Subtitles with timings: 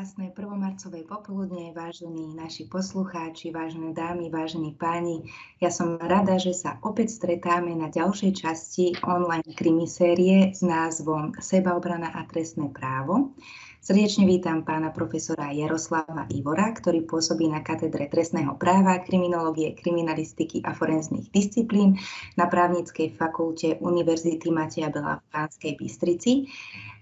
[0.00, 5.28] krásne prvomarcové popoludne, vážení naši poslucháči, vážené dámy, vážení páni.
[5.60, 12.16] Ja som rada, že sa opäť stretáme na ďalšej časti online krimisérie s názvom Sebaobrana
[12.16, 13.36] a trestné právo.
[13.84, 20.72] Srdečne vítam pána profesora Jaroslava Ivora, ktorý pôsobí na katedre trestného práva, kriminológie, kriminalistiky a
[20.72, 22.00] forenzných disciplín
[22.40, 26.48] na právnickej fakulte Univerzity Mateja Bela v Pánskej Bystrici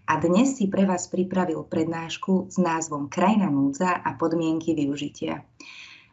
[0.09, 5.45] a dnes si pre vás pripravil prednášku s názvom Krajina núdza a podmienky využitia.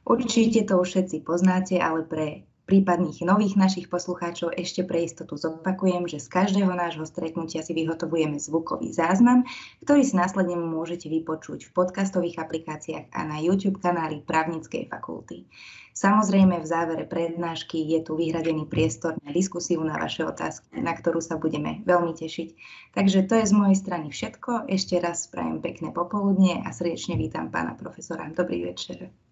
[0.04, 6.10] Určite to už všetci poznáte, ale pre prípadných nových našich poslucháčov ešte pre istotu zopakujem,
[6.10, 9.46] že z každého nášho stretnutia si vyhotovujeme zvukový záznam,
[9.86, 15.46] ktorý si následne môžete vypočuť v podcastových aplikáciách a na YouTube kanáli Právnickej fakulty.
[15.96, 21.24] Samozrejme v závere prednášky je tu vyhradený priestor na diskusiu na vaše otázky, na ktorú
[21.24, 22.50] sa budeme veľmi tešiť.
[22.92, 24.68] Takže to je z mojej strany všetko.
[24.68, 28.28] Ešte raz prajem pekné popoludnie a srdečne vítam pána profesora.
[28.28, 29.25] Dobrý večer.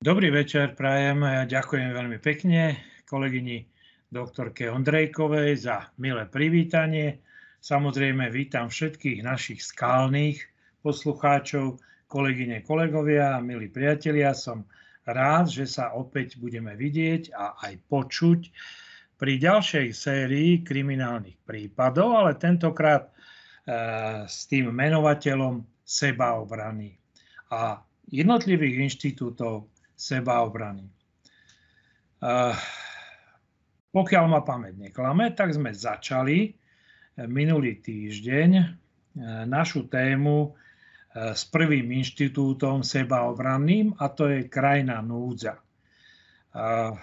[0.00, 1.28] Dobrý večer, prajem.
[1.28, 3.68] Ja ďakujem veľmi pekne kolegyni
[4.08, 7.20] doktorke Ondrejkovej za milé privítanie.
[7.60, 10.40] Samozrejme vítam všetkých našich skálnych
[10.80, 14.32] poslucháčov, kolegyne, kolegovia, milí priatelia.
[14.32, 14.64] Som
[15.04, 18.40] rád, že sa opäť budeme vidieť a aj počuť
[19.20, 23.12] pri ďalšej sérii kriminálnych prípadov, ale tentokrát e,
[24.24, 26.96] s tým menovateľom sebaobrany
[27.52, 29.68] a jednotlivých inštitútov
[30.00, 30.88] sebaobrany.
[30.88, 30.92] E,
[33.92, 36.56] pokiaľ ma pamäť neklame, tak sme začali
[37.28, 38.64] minulý týždeň e,
[39.44, 40.56] našu tému
[41.10, 45.58] s prvým inštitútom sebaobranným a to je krajná núdza.
[46.54, 46.94] A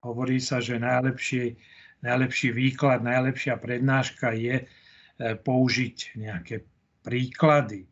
[0.00, 1.60] hovorí sa, že najlepší,
[2.00, 4.64] najlepší výklad, najlepšia prednáška je
[5.20, 6.64] použiť nejaké
[7.04, 7.84] príklady.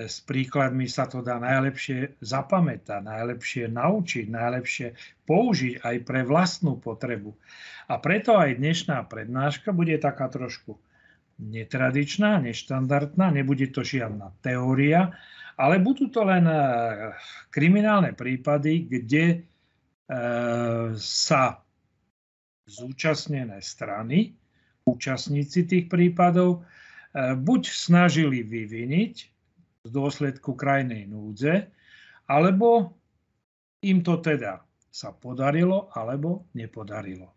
[0.00, 4.88] S príkladmi sa to dá najlepšie zapamätať, najlepšie naučiť, najlepšie
[5.28, 7.36] použiť aj pre vlastnú potrebu.
[7.90, 10.78] A preto aj dnešná prednáška bude taká trošku
[11.40, 15.16] netradičná, neštandardná, nebude to žiadna teória,
[15.60, 16.56] ale budú to len e,
[17.52, 19.38] kriminálne prípady, kde e,
[20.96, 21.60] sa
[22.64, 24.36] zúčastnené strany,
[24.88, 29.39] účastníci tých prípadov, e, buď snažili vyviniť
[29.80, 31.72] z dôsledku krajnej núdze,
[32.28, 32.92] alebo
[33.80, 34.60] im to teda
[34.92, 37.32] sa podarilo alebo nepodarilo.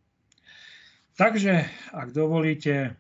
[1.14, 1.54] Takže,
[1.94, 2.98] ak dovolíte,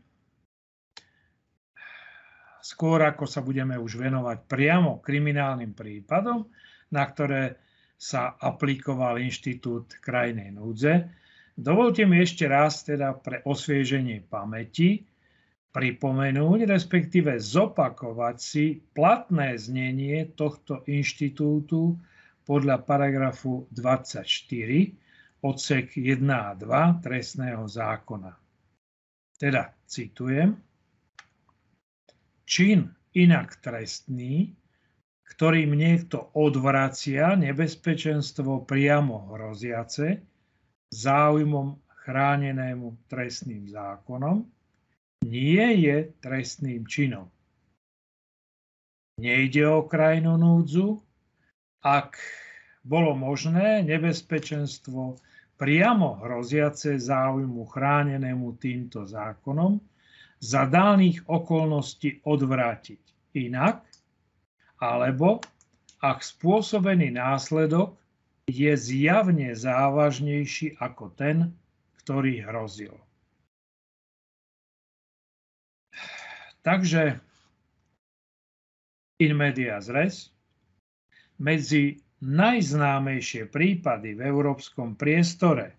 [2.63, 6.47] skôr ako sa budeme už venovať priamo kriminálnym prípadom,
[6.93, 7.57] na ktoré
[7.97, 11.09] sa aplikoval inštitút krajnej núdze.
[11.57, 15.03] Dovolte mi ešte raz teda pre osvieženie pamäti
[15.73, 21.97] pripomenúť, respektíve zopakovať si platné znenie tohto inštitútu
[22.45, 24.21] podľa paragrafu 24
[25.43, 28.31] odsek 1 a 2 trestného zákona.
[29.35, 30.55] Teda citujem,
[32.45, 34.53] čin inak trestný,
[35.33, 40.21] ktorým niekto odvracia nebezpečenstvo priamo hroziace
[40.93, 44.45] záujmom chránenému trestným zákonom,
[45.23, 47.31] nie je trestným činom.
[49.17, 50.99] Nejde o krajnú núdzu,
[51.83, 52.19] ak
[52.83, 55.15] bolo možné nebezpečenstvo
[55.55, 59.79] priamo hroziace záujmu chránenému týmto zákonom
[60.43, 62.99] za daných okolností odvrátiť
[63.39, 63.85] inak,
[64.83, 65.39] alebo
[66.03, 67.95] ak spôsobený následok
[68.51, 71.55] je zjavne závažnejší ako ten,
[72.03, 72.91] ktorý hrozil.
[76.63, 77.19] Takže
[79.19, 80.31] in medias res,
[81.43, 85.75] medzi najznámejšie prípady v európskom priestore,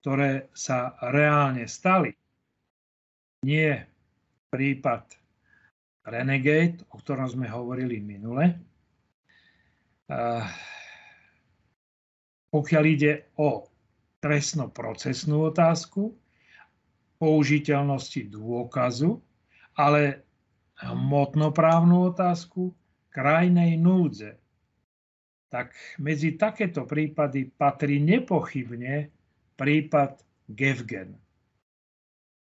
[0.00, 2.08] ktoré sa reálne stali,
[3.44, 3.76] nie
[4.48, 5.04] prípad
[6.08, 8.56] Renegade, o ktorom sme hovorili minule.
[12.48, 13.68] Pokiaľ ide o
[14.24, 16.16] trestno-procesnú otázku,
[17.20, 19.20] použiteľnosti dôkazu,
[19.78, 20.26] ale
[20.82, 22.74] hmotnoprávnu otázku
[23.14, 24.34] krajnej núdze,
[25.48, 25.72] tak
[26.02, 29.08] medzi takéto prípady patrí nepochybne
[29.54, 30.18] prípad
[30.50, 31.14] Gevgen.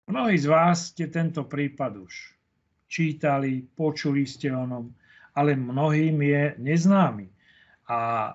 [0.09, 2.13] Mnohí z vás ste tento prípad už
[2.89, 4.89] čítali, počuli ste o ňom,
[5.37, 7.29] ale mnohým je neznámy.
[7.87, 7.99] A
[8.29, 8.31] e,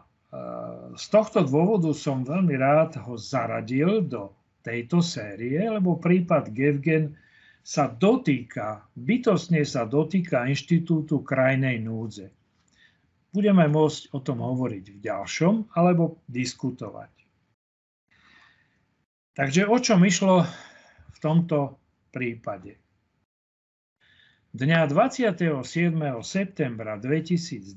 [0.94, 4.30] z tohto dôvodu som veľmi rád ho zaradil do
[4.62, 7.18] tejto série, lebo prípad Gevgen
[7.64, 12.28] sa dotýka, bytostne sa dotýka inštitútu krajnej núdze.
[13.32, 17.10] Budeme môcť o tom hovoriť v ďalšom alebo diskutovať.
[19.34, 20.44] Takže o čom išlo
[21.10, 21.80] v tomto
[22.14, 22.78] prípade?
[24.54, 25.58] Dňa 27.
[26.22, 27.74] septembra 2002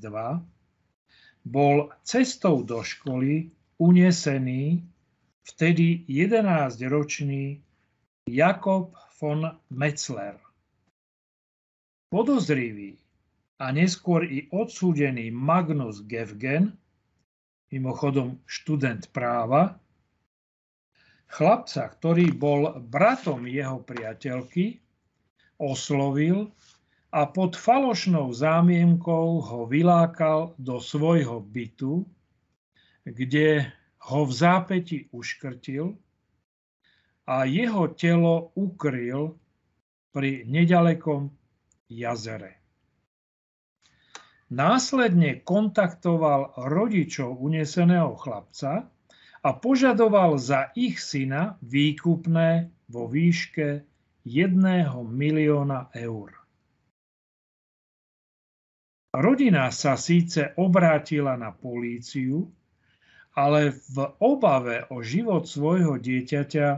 [1.42, 3.50] bol cestou do školy
[3.82, 4.86] unesený
[5.42, 7.58] vtedy 11-ročný
[8.30, 10.38] Jakob von Metzler.
[12.08, 12.94] Podozrivý
[13.58, 16.78] a neskôr i odsúdený Magnus Gevgen,
[17.74, 19.76] mimochodom študent práva,
[21.28, 24.78] chlapca, ktorý bol bratom jeho priateľky,
[25.58, 26.54] oslovil
[27.10, 32.06] a pod falošnou zámienkou ho vylákal do svojho bytu,
[33.02, 33.66] kde
[34.08, 35.98] ho v zápäti uškrtil
[37.28, 39.36] a jeho telo ukryl
[40.16, 41.28] pri nedalekom
[41.92, 42.56] jazere.
[44.48, 48.88] Následne kontaktoval rodičov uneseného chlapca
[49.44, 53.84] a požadoval za ich syna výkupné vo výške
[54.24, 56.32] 1 milióna eur.
[59.12, 62.48] Rodina sa síce obrátila na políciu,
[63.36, 66.68] ale v obave o život svojho dieťaťa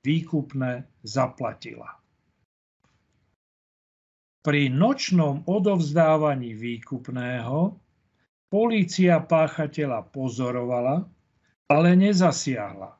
[0.00, 2.00] výkupné zaplatila.
[4.40, 7.76] Pri nočnom odovzdávaní výkupného
[8.48, 11.04] polícia páchateľa pozorovala,
[11.68, 12.96] ale nezasiahla.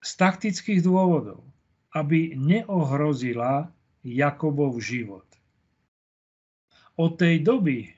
[0.00, 1.44] Z taktických dôvodov,
[1.92, 3.68] aby neohrozila
[4.00, 5.28] Jakobov život.
[6.96, 7.92] Od tej doby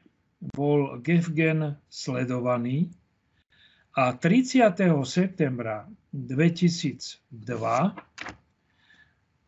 [0.58, 2.90] bol Gefgen sledovaný
[3.92, 4.72] a 30.
[5.04, 7.28] septembra 2002,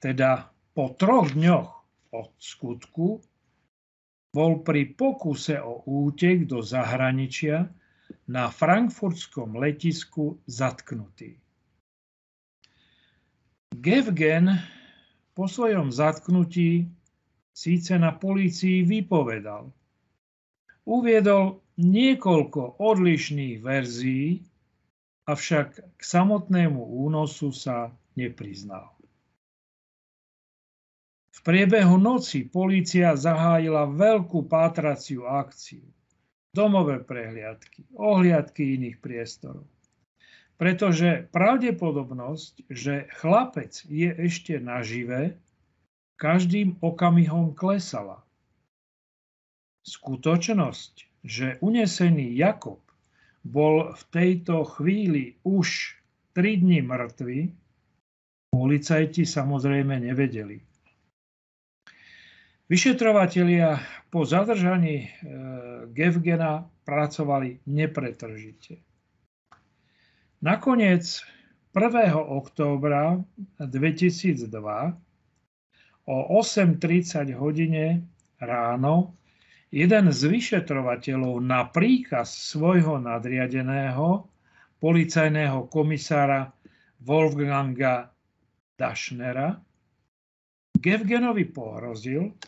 [0.05, 0.31] teda
[0.77, 1.71] po troch dňoch
[2.13, 3.25] od skutku,
[4.35, 7.71] bol pri pokuse o útek do zahraničia
[8.29, 11.39] na frankfurtskom letisku zatknutý.
[13.73, 14.61] Gevgen
[15.33, 16.85] po svojom zatknutí
[17.55, 19.73] síce na polícii vypovedal.
[20.85, 24.45] Uviedol niekoľko odlišných verzií,
[25.25, 28.93] avšak k samotnému únosu sa nepriznal.
[31.35, 35.83] V priebehu noci polícia zahájila veľkú pátraciu akciu,
[36.55, 39.67] domové prehliadky, ohliadky iných priestorov.
[40.55, 45.35] Pretože pravdepodobnosť, že chlapec je ešte nažive,
[46.15, 48.24] každým okamihom klesala.
[49.85, 52.81] Skutočnosť, že unesený Jakob
[53.45, 56.01] bol v tejto chvíli už
[56.33, 57.53] 3 dni mŕtvy,
[58.49, 60.65] policajti samozrejme nevedeli.
[62.65, 63.77] Vyšetrovatelia
[64.09, 65.09] po zadržaní e,
[65.93, 68.81] Gevgena pracovali nepretržite.
[70.41, 71.21] Nakoniec
[71.77, 72.17] 1.
[72.17, 73.21] októbra
[73.61, 74.49] 2002
[76.09, 78.01] o 8.30 hodine
[78.41, 79.13] ráno
[79.75, 84.31] jeden z vyšetrovateľov na príkaz svojho nadriadeného,
[84.79, 86.55] policajného komisára
[87.03, 88.15] Wolfganga
[88.79, 89.59] Dašnera,
[90.79, 92.39] Gevgenovi pohrozil,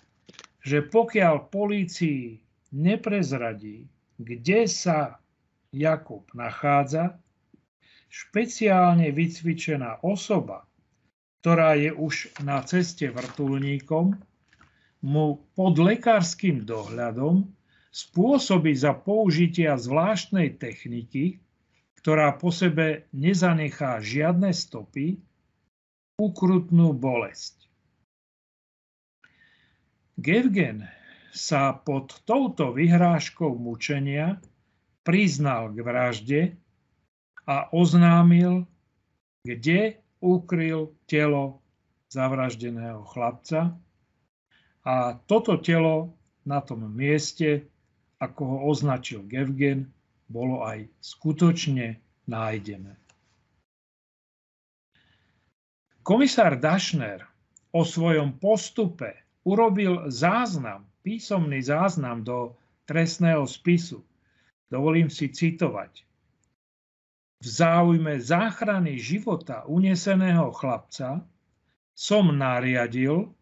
[0.62, 2.38] že pokiaľ polícii
[2.78, 3.90] neprezradí,
[4.22, 5.18] kde sa
[5.74, 7.18] Jakub nachádza,
[8.06, 10.62] špeciálne vycvičená osoba,
[11.42, 14.14] ktorá je už na ceste vrtulníkom,
[15.04, 17.48] mu pod lekárskym dohľadom
[17.92, 21.40] spôsobí za použitia zvláštnej techniky,
[22.00, 25.16] ktorá po sebe nezanechá žiadne stopy,
[26.16, 27.68] ukrutnú bolesť.
[30.16, 30.88] Gevgen
[31.36, 34.40] sa pod touto vyhrážkou mučenia
[35.04, 36.42] priznal k vražde
[37.44, 38.64] a oznámil,
[39.44, 41.60] kde ukryl telo
[42.08, 43.76] zavraždeného chlapca
[44.86, 46.14] a toto telo
[46.46, 47.66] na tom mieste,
[48.22, 49.90] ako ho označil Gevgen,
[50.30, 51.98] bolo aj skutočne
[52.30, 52.94] nájdené.
[56.06, 57.26] Komisár Dašner
[57.74, 62.54] o svojom postupe urobil záznam, písomný záznam do
[62.86, 64.06] trestného spisu.
[64.70, 66.06] Dovolím si citovať.
[67.42, 71.26] V záujme záchrany života uneseného chlapca
[71.94, 73.34] som nariadil,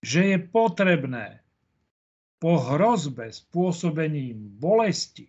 [0.00, 1.44] že je potrebné
[2.40, 5.28] po hrozbe spôsobením bolesti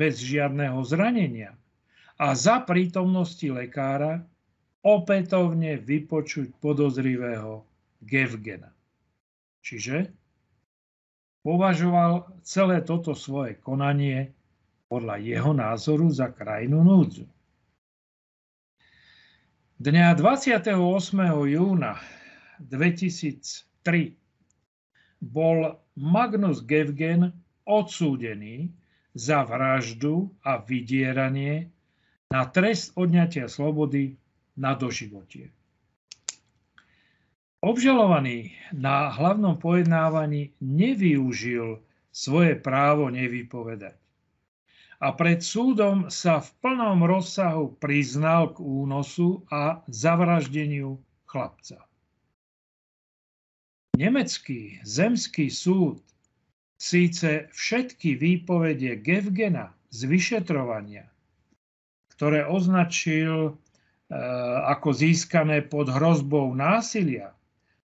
[0.00, 1.52] bez žiadneho zranenia
[2.16, 4.24] a za prítomnosti lekára
[4.80, 7.64] opätovne vypočuť podozrivého
[8.00, 8.72] Gevgena.
[9.64, 10.12] Čiže
[11.44, 14.32] považoval celé toto svoje konanie
[14.88, 17.24] podľa jeho názoru za krajnú núdzu.
[19.80, 20.72] Dňa 28.
[21.52, 22.00] júna
[23.84, 24.16] 2003
[25.20, 27.32] bol Magnus Gevgen
[27.68, 28.72] odsúdený
[29.12, 31.68] za vraždu a vydieranie
[32.32, 34.16] na trest odňatia slobody
[34.56, 35.52] na doživotie.
[37.64, 41.80] Obžalovaný na hlavnom pojednávaní nevyužil
[42.12, 43.96] svoje právo nevypovedať.
[45.00, 51.84] A pred súdom sa v plnom rozsahu priznal k únosu a zavraždeniu chlapca.
[53.94, 56.02] Nemecký zemský súd
[56.74, 61.06] síce všetky výpovede Gevgena z vyšetrovania,
[62.18, 63.52] ktoré označil e,
[64.66, 67.38] ako získané pod hrozbou násilia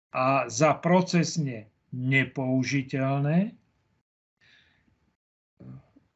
[0.09, 3.53] a za procesne nepoužiteľné,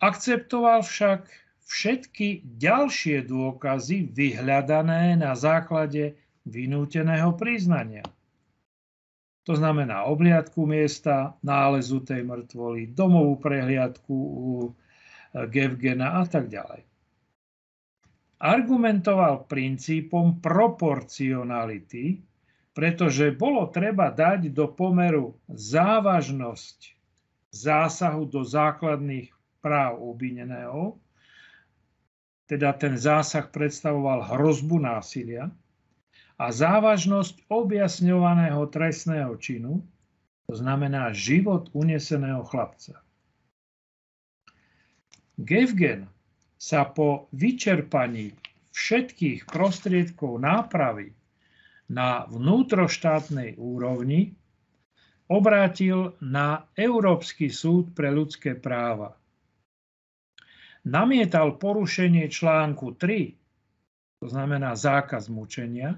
[0.02, 1.30] akceptoval však
[1.62, 6.18] všetky ďalšie dôkazy vyhľadané na základe
[6.50, 8.02] vynúteného priznania.
[9.46, 14.70] To znamená obliadku miesta, nálezu tej mŕtvoly, domovú prehliadku u e,
[15.46, 16.82] Gevgena a tak ďalej.
[18.42, 22.26] Argumentoval princípom proporcionality,
[22.76, 26.78] pretože bolo treba dať do pomeru závažnosť
[27.54, 29.32] zásahu do základných
[29.64, 31.00] práv obvineného,
[32.46, 35.50] teda ten zásah predstavoval hrozbu násilia,
[36.36, 39.80] a závažnosť objasňovaného trestného činu,
[40.46, 43.00] to znamená život uneseného chlapca.
[45.40, 46.08] Gevgen
[46.56, 48.36] sa po vyčerpaní
[48.76, 51.16] všetkých prostriedkov nápravy
[51.88, 54.36] na vnútroštátnej úrovni
[55.32, 59.18] obrátil na Európsky súd pre ľudské práva.
[60.86, 65.98] Namietal porušenie článku 3, to znamená zákaz mučenia,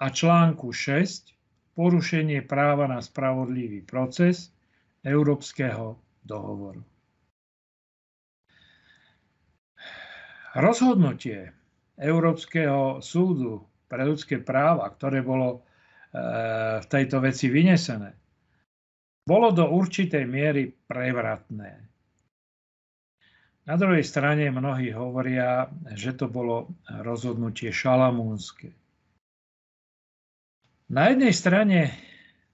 [0.00, 4.48] a článku 6 porušenie práva na spravodlivý proces
[5.04, 6.80] Európskeho dohovoru.
[10.56, 11.52] Rozhodnutie
[12.00, 15.58] Európskeho súdu pre ľudské práva, ktoré bolo e,
[16.80, 18.10] v tejto veci vynesené,
[19.22, 21.86] bolo do určitej miery prevratné.
[23.68, 28.79] Na druhej strane mnohí hovoria, že to bolo rozhodnutie šalamúnske.
[30.90, 31.94] Na jednej strane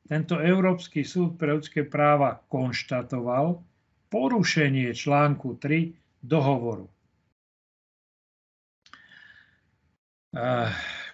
[0.04, 3.64] tento Európsky súd pre ľudské práva konštatoval
[4.12, 6.84] porušenie článku 3 dohovoru.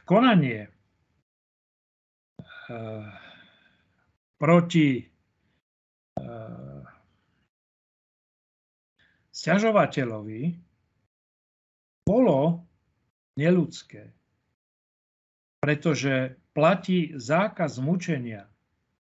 [0.03, 0.67] Konanie
[4.35, 5.07] proti
[9.31, 10.43] sťažovateľovi
[12.03, 12.67] bolo
[13.39, 14.11] neludské,
[15.63, 18.49] pretože platí zákaz mučenia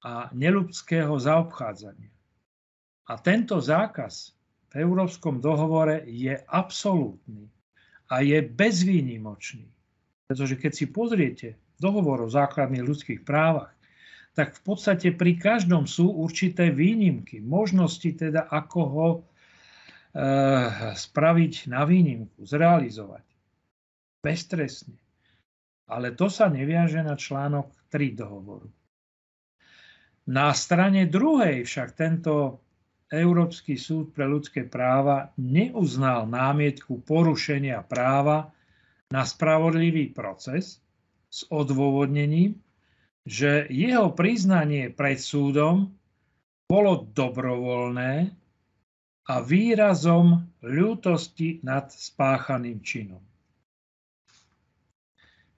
[0.03, 2.11] a neludského zaobchádzania.
[3.05, 4.33] A tento zákaz
[4.73, 7.47] v Európskom dohovore je absolútny
[8.09, 9.67] a je bezvýnimočný.
[10.25, 13.75] Pretože keď si pozriete dohovor o základných ľudských právach,
[14.35, 19.19] tak v podstate pri každom sú určité výnimky, možnosti teda, ako ho e,
[20.91, 23.23] spraviť na výnimku, zrealizovať.
[24.19, 25.04] Beztrestne.
[25.85, 28.69] Ale to sa neviaže na článok 3 dohovoru.
[30.25, 32.65] Na strane druhej však tento
[33.13, 38.49] Európsky súd pre ľudské práva neuznal námietku porušenia práva
[39.13, 40.81] na spravodlivý proces
[41.29, 42.57] s odôvodnením,
[43.25, 45.93] že jeho priznanie pred súdom
[46.65, 48.33] bolo dobrovoľné
[49.25, 53.21] a výrazom ľútosti nad spáchaným činom.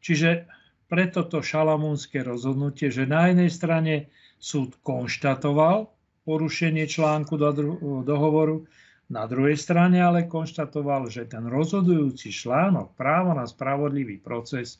[0.07, 0.47] Čiže
[0.87, 3.93] preto to šalamúnske rozhodnutie, že na jednej strane
[4.39, 5.91] súd konštatoval
[6.23, 7.51] porušenie článku do
[8.07, 8.63] dohovoru,
[9.11, 14.79] na druhej strane ale konštatoval, že ten rozhodujúci článok právo na spravodlivý proces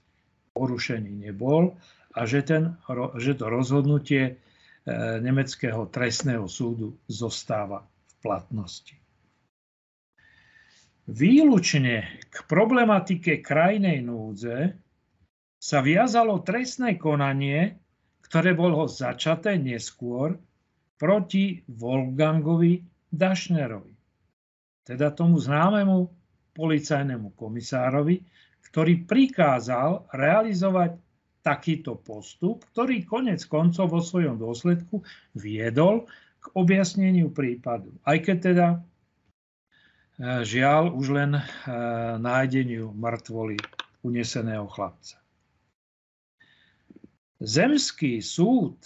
[0.55, 1.75] porušený nebol
[2.15, 2.79] a že, ten,
[3.19, 4.33] že to rozhodnutie e,
[5.19, 8.95] nemeckého trestného súdu zostáva v platnosti.
[11.07, 14.86] Výlučne k problematike krajnej núdze
[15.67, 17.75] sa viazalo trestné konanie,
[18.23, 20.39] ktoré bolo začaté neskôr
[20.95, 23.91] proti Wolfgangovi Dašnerovi,
[24.87, 26.07] teda tomu známemu
[26.55, 28.23] policajnému komisárovi,
[28.71, 30.95] ktorý prikázal realizovať
[31.43, 35.03] takýto postup, ktorý konec koncov vo svojom dôsledku
[35.35, 36.07] viedol
[36.39, 37.91] k objasneniu prípadu.
[38.07, 38.79] Aj keď teda e,
[40.47, 41.43] žiaľ už len e,
[42.19, 43.59] nájdeniu mŕtvoly
[44.03, 45.26] uneseného chlapca.
[47.37, 48.81] Zemský súd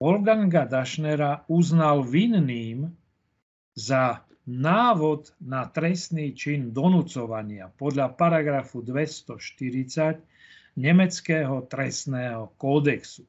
[0.00, 2.88] Wolfganga Dašnera uznal vinným
[3.76, 10.24] za návod na trestný čin donúcovania podľa paragrafu 240
[10.80, 13.28] nemeckého trestného kódexu.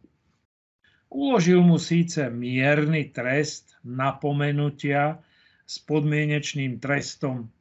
[1.11, 5.19] Uložil mu síce mierny trest napomenutia
[5.67, 7.51] s podmienečným trestom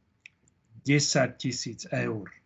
[0.86, 2.41] 10 tisíc eur.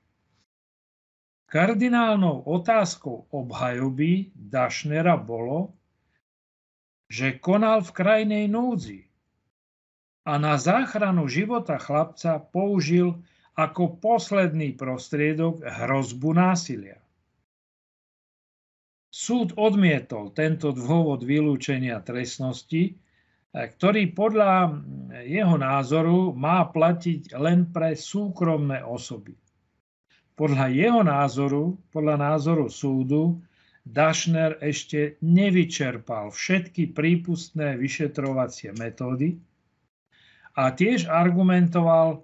[1.56, 5.72] Kardinálnou otázkou obhajoby Dašnera bolo,
[7.08, 9.08] že konal v krajnej núdzi
[10.28, 13.24] a na záchranu života chlapca použil
[13.56, 17.00] ako posledný prostriedok hrozbu násilia.
[19.08, 23.00] Súd odmietol tento dôvod vylúčenia trestnosti,
[23.56, 24.76] ktorý podľa
[25.24, 29.32] jeho názoru má platiť len pre súkromné osoby.
[30.36, 33.40] Podľa jeho názoru, podľa názoru súdu,
[33.86, 39.38] Dašner ešte nevyčerpal všetky prípustné vyšetrovacie metódy
[40.58, 42.20] a tiež argumentoval e,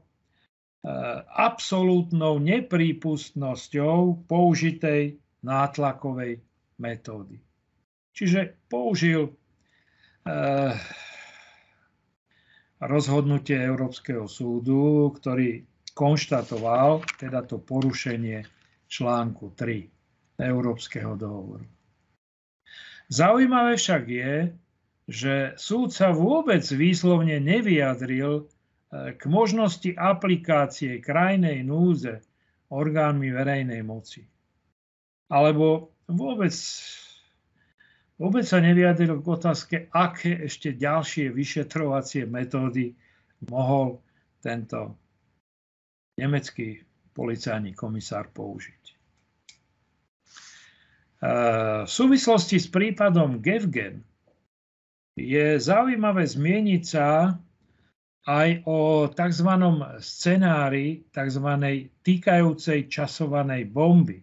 [1.30, 6.42] absolútnou neprípustnosťou použitej nátlakovej
[6.82, 7.38] metódy.
[8.10, 9.32] Čiže použil e,
[12.82, 15.62] rozhodnutie Európskeho súdu, ktorý
[15.92, 18.44] konštatoval teda to porušenie
[18.88, 19.88] článku 3
[20.40, 21.64] Európskeho dohovoru.
[23.12, 24.34] Zaujímavé však je,
[25.04, 28.44] že súd sa vôbec výslovne nevyjadril e,
[29.18, 32.24] k možnosti aplikácie krajnej núze
[32.72, 34.24] orgánmi verejnej moci.
[35.28, 36.54] Alebo vôbec,
[38.16, 42.96] vôbec sa nevyjadril k otázke, aké ešte ďalšie vyšetrovacie metódy
[43.44, 44.00] mohol
[44.40, 45.01] tento
[46.16, 48.82] nemecký policajný komisár použiť.
[48.88, 48.94] E,
[51.84, 54.00] v súvislosti s prípadom Gevgen
[55.16, 57.36] je zaujímavé zmieniť sa
[58.22, 59.50] aj o tzv.
[59.98, 61.48] scenári tzv.
[62.06, 64.22] týkajúcej časovanej bomby,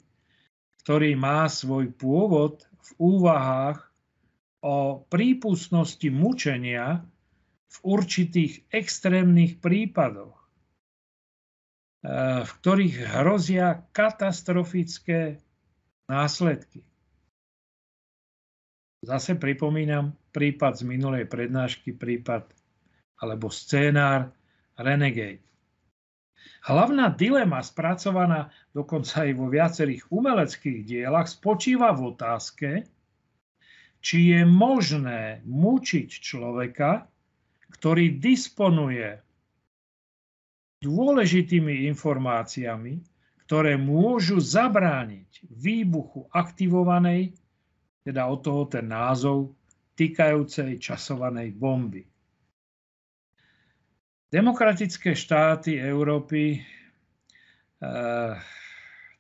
[0.82, 3.86] ktorý má svoj pôvod v úvahách
[4.64, 7.04] o prípustnosti mučenia
[7.70, 10.39] v určitých extrémnych prípadoch.
[12.00, 15.36] Eh, v ktorých hrozia katastrofické
[16.08, 16.80] následky.
[19.04, 22.48] Zase pripomínam prípad z minulej prednášky, prípad
[23.20, 24.32] alebo scénár
[24.80, 25.44] Renegade.
[26.72, 32.70] Hlavná dilema spracovaná dokonca aj vo viacerých umeleckých dielach spočíva v otázke,
[34.00, 37.12] či je možné mučiť človeka,
[37.76, 39.20] ktorý disponuje
[40.80, 43.04] dôležitými informáciami,
[43.44, 47.36] ktoré môžu zabrániť výbuchu aktivovanej,
[48.08, 49.52] teda od toho ten názov,
[50.00, 52.08] týkajúcej časovanej bomby.
[54.30, 56.60] Demokratické štáty Európy e,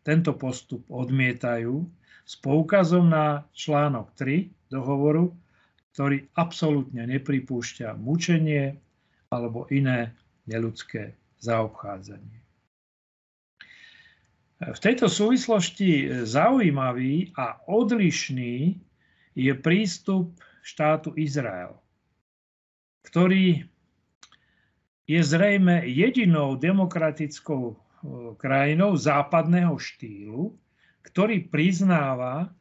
[0.06, 1.84] tento postup odmietajú
[2.24, 5.34] s poukazom na článok 3 dohovoru,
[5.91, 8.78] ktorý absolútne nepripúšťa mučenie
[9.34, 10.15] alebo iné
[10.48, 12.39] neľudské zaobchádzanie.
[14.60, 18.75] V tejto súvislosti zaujímavý a odlišný
[19.32, 21.80] je prístup štátu Izrael,
[23.08, 23.63] ktorý
[25.08, 27.75] je zrejme jedinou demokratickou e,
[28.36, 30.54] krajinou západného štýlu,
[31.08, 32.52] ktorý priznáva,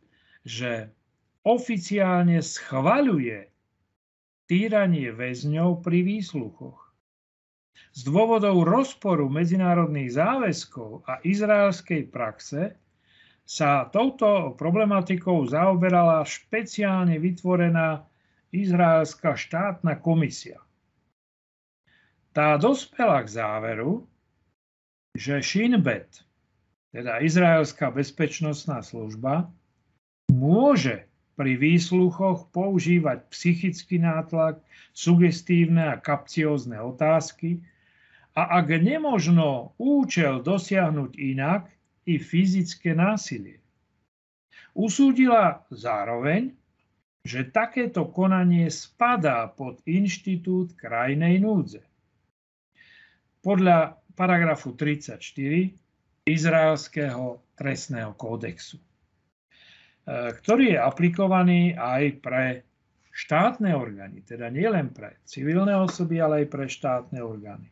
[0.47, 0.95] že
[1.43, 3.51] oficiálne schvaľuje
[4.49, 6.88] týranie väzňov pri výsluchoch
[7.99, 12.79] z dôvodov rozporu medzinárodných záväzkov a izraelskej praxe
[13.43, 18.07] sa touto problematikou zaoberala špeciálne vytvorená
[18.55, 20.63] izraelská štátna komisia.
[22.31, 24.07] Tá dospela k záveru,
[25.19, 25.75] že Shin
[26.95, 29.51] teda izraelská bezpečnostná služba,
[30.31, 31.03] môže
[31.35, 34.63] pri výsluchoch používať psychický nátlak,
[34.95, 37.59] sugestívne a kapciózne otázky,
[38.39, 41.67] a ak nemožno účel dosiahnuť inak,
[42.09, 43.61] i fyzické násilie.
[44.73, 46.57] Usúdila zároveň,
[47.21, 51.85] že takéto konanie spadá pod inštitút krajnej núdze.
[53.45, 55.21] Podľa paragrafu 34
[56.25, 58.81] izraelského trestného kódexu,
[60.09, 62.45] ktorý je aplikovaný aj pre
[63.13, 67.69] štátne orgány, teda nielen pre civilné osoby, ale aj pre štátne orgány.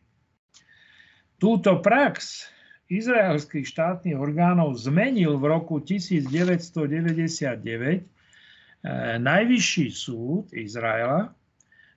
[1.37, 2.49] Túto prax
[2.89, 8.01] izraelských štátnych orgánov zmenil v roku 1999 eh,
[9.21, 11.29] Najvyšší súd Izraela,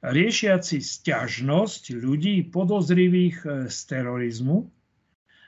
[0.05, 4.69] riešiaci sťažnosť ľudí podozrivých eh, z terorizmu, eh,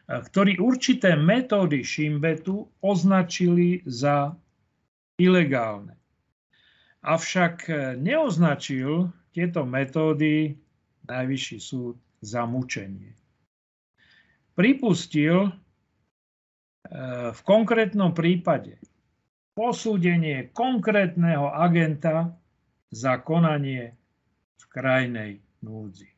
[0.09, 4.33] ktorí určité metódy šimbetu označili za
[5.20, 6.00] ilegálne.
[7.05, 7.68] Avšak
[8.00, 10.57] neoznačil tieto metódy
[11.12, 13.20] Najvyšší súd za mučenie
[14.53, 15.51] pripustil e,
[17.33, 18.77] v konkrétnom prípade
[19.53, 22.33] posúdenie konkrétneho agenta
[22.88, 23.97] za konanie
[24.57, 26.09] v krajnej núdzi.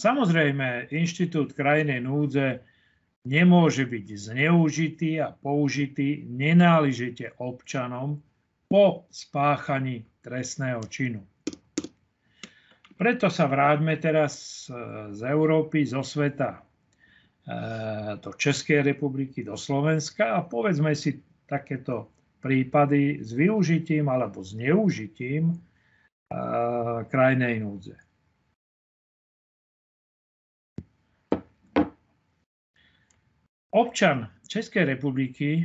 [0.00, 2.64] Samozrejme, inštitút krajnej núdze
[3.28, 8.24] nemôže byť zneužitý a použitý nenáležite občanom
[8.64, 11.20] po spáchaní trestného činu.
[13.00, 14.76] Preto sa vráťme teraz e,
[15.16, 16.60] z Európy, zo sveta e,
[18.20, 21.16] do Českej republiky, do Slovenska a povedzme si
[21.48, 22.12] takéto
[22.44, 25.56] prípady s využitím alebo zneužitím e,
[27.08, 27.96] krajnej núdze.
[33.72, 35.64] Občan Českej republiky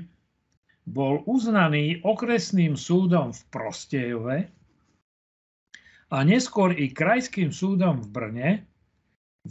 [0.88, 4.55] bol uznaný okresným súdom v Prostejove
[6.15, 8.49] a neskôr i krajským súdom v Brne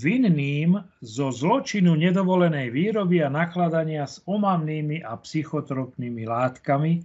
[0.01, 7.05] vinným zo zločinu nedovolenej výroby a nakladania s omamnými a psychotropnými látkami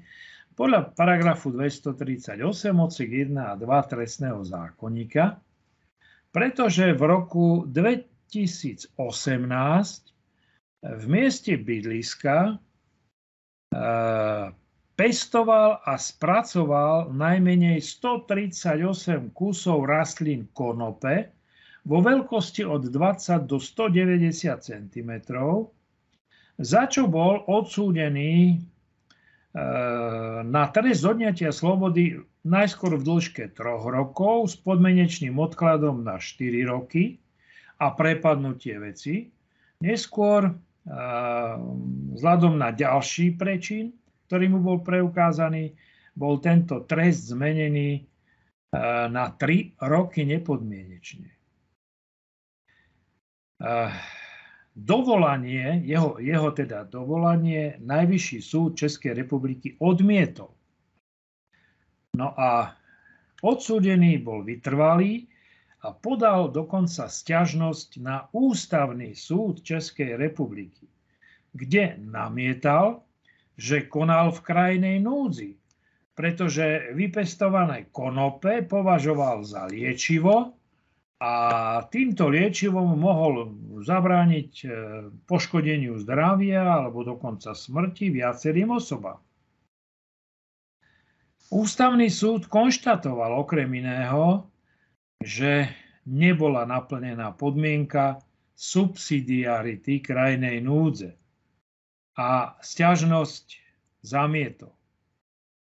[0.56, 5.44] podľa paragrafu 238 odsek 1 a 2 trestného zákonníka,
[6.32, 8.96] pretože v roku 2018
[10.80, 12.56] v mieste bydliska
[15.00, 21.32] pestoval a spracoval najmenej 138 kusov rastlín konope
[21.88, 25.12] vo veľkosti od 20 do 190 cm,
[26.60, 28.56] za čo bol odsúdený e,
[30.44, 37.24] na trest odňatia slobody najskôr v dĺžke 3 rokov s podmenečným odkladom na 4 roky
[37.80, 39.32] a prepadnutie veci.
[39.80, 40.52] Neskôr e,
[42.20, 43.96] vzhľadom na ďalší prečin
[44.30, 45.74] ktorý mu bol preukázaný,
[46.14, 48.02] bol tento trest zmenený e,
[49.10, 51.34] na 3 roky nepodmienečne.
[53.58, 53.76] E,
[54.78, 60.54] dovolanie, jeho, jeho teda dovolanie Najvyšší súd Českej republiky odmietol.
[62.14, 62.78] No a
[63.42, 65.26] odsúdený bol vytrvalý
[65.82, 70.86] a podal dokonca stiažnosť na Ústavný súd Českej republiky,
[71.56, 73.09] kde namietal,
[73.60, 75.60] že konal v krajnej núdzi,
[76.16, 80.56] pretože vypestované konope považoval za liečivo
[81.20, 81.34] a
[81.92, 83.52] týmto liečivom mohol
[83.84, 84.68] zabrániť e,
[85.28, 89.20] poškodeniu zdravia alebo dokonca smrti viacerým osobám.
[91.52, 94.48] Ústavný súd konštatoval okrem iného,
[95.20, 95.68] že
[96.08, 98.24] nebola naplnená podmienka
[98.56, 101.19] subsidiarity krajnej núdze
[102.20, 103.56] a stiažnosť
[104.04, 104.76] zamietol.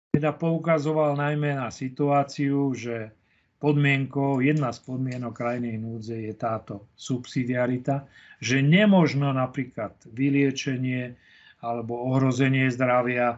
[0.10, 3.14] Teda poukazoval najmä na situáciu, že
[3.62, 8.10] podmienkou, jedna z podmienok krajnej núdze je táto subsidiarita,
[8.42, 11.14] že nemožno napríklad vyliečenie
[11.62, 13.38] alebo ohrozenie zdravia e,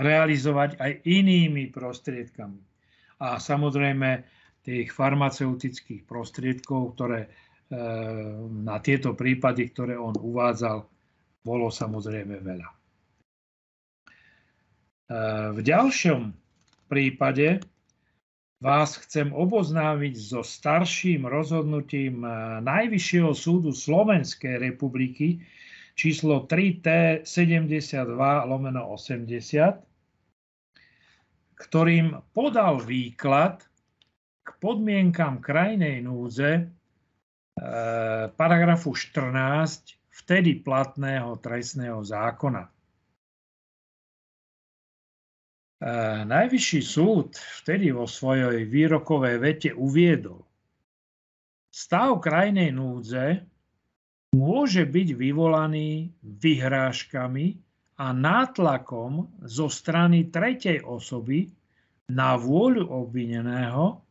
[0.00, 2.62] realizovať aj inými prostriedkami.
[3.20, 4.24] A samozrejme
[4.64, 7.28] tých farmaceutických prostriedkov, ktoré
[7.70, 10.82] na tieto prípady, ktoré on uvádzal,
[11.40, 12.68] bolo samozrejme veľa.
[15.10, 16.20] Ehm, v ďalšom
[16.86, 17.60] prípade
[18.60, 25.42] vás chcem oboznámiť so starším rozhodnutím ehm, Najvyššieho súdu Slovenskej republiky
[25.98, 29.82] číslo 3T72 lomeno 80,
[31.60, 33.60] ktorým podal výklad
[34.40, 36.72] k podmienkam krajnej núdze
[38.34, 42.68] paragrafu 14 vtedy platného trestného zákona.
[45.80, 50.44] Eh, Najvyšší súd vtedy vo svojej výrokovej vete uviedol,
[51.72, 53.48] stav krajnej núdze
[54.36, 57.46] môže byť vyvolaný vyhrážkami
[57.96, 61.48] a nátlakom zo strany tretej osoby
[62.12, 64.04] na vôľu obvineného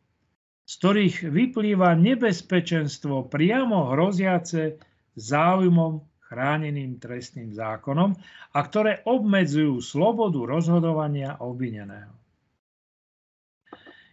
[0.70, 4.78] z ktorých vyplýva nebezpečenstvo priamo hroziace
[5.18, 5.98] záujmom
[6.30, 8.14] chráneným trestným zákonom
[8.54, 12.14] a ktoré obmedzujú slobodu rozhodovania obvineného.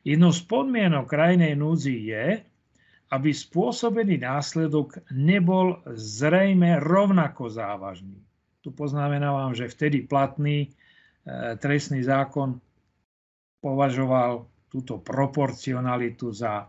[0.01, 2.40] Jednou z podmienok krajnej núdzi je,
[3.12, 8.16] aby spôsobený následok nebol zrejme rovnako závažný.
[8.64, 10.69] Tu poznamenávam, že vtedy platný e,
[11.61, 12.59] trestný zákon
[13.61, 16.67] považoval túto proporcionalitu za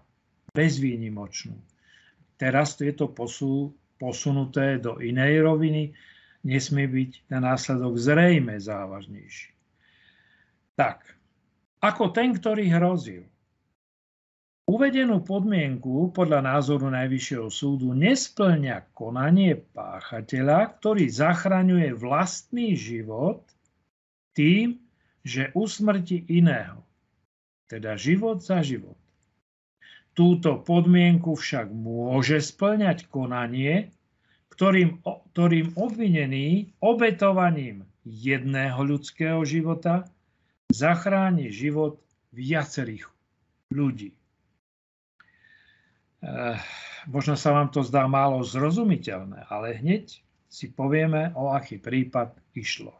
[0.53, 1.57] bezvýnimočnú.
[2.37, 3.09] Teraz je to
[3.97, 5.93] posunuté do inej roviny,
[6.45, 9.51] nesmie byť na následok zrejme závažnejší.
[10.77, 11.03] Tak,
[11.81, 13.25] ako ten, ktorý hrozil.
[14.67, 23.47] Uvedenú podmienku podľa názoru Najvyššieho súdu nesplňa konanie páchateľa, ktorý zachraňuje vlastný život
[24.35, 24.75] tým,
[25.23, 26.83] že usmrti iného,
[27.67, 28.97] teda život za život.
[30.17, 33.93] Túto podmienku však môže splňať konanie,
[34.49, 40.09] ktorým, ktorým obvinený obetovaním jedného ľudského života
[40.73, 42.01] zachráni život
[42.33, 43.05] viacerých
[43.69, 44.17] ľudí.
[46.17, 46.57] Eh,
[47.05, 50.17] možno sa vám to zdá málo zrozumiteľné, ale hneď
[50.49, 52.97] si povieme, o aký prípad išlo.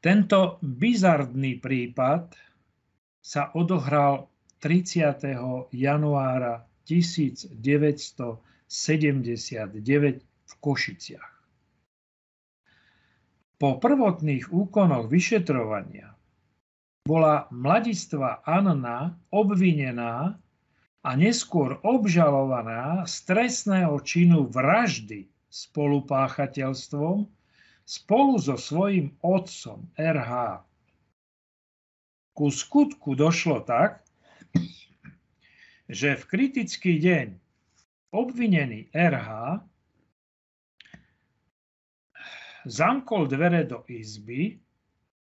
[0.00, 2.36] Tento bizardný prípad
[3.18, 4.30] sa odohral
[4.62, 5.72] 30.
[5.74, 8.30] januára 1979
[10.22, 11.32] v Košiciach.
[13.56, 16.12] Po prvotných úkonoch vyšetrovania
[17.08, 20.36] bola mladistvá Anna obvinená
[21.06, 27.35] a neskôr obžalovaná z trestného činu vraždy spolupáchateľstvom
[27.86, 30.60] spolu so svojím otcom RH.
[32.34, 34.02] Ku skutku došlo tak,
[35.86, 37.38] že v kritický deň
[38.10, 39.62] obvinený RH
[42.66, 44.58] zamkol dvere do izby,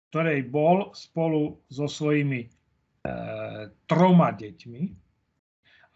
[0.10, 2.50] ktorej bol spolu so svojimi e,
[3.92, 4.84] troma deťmi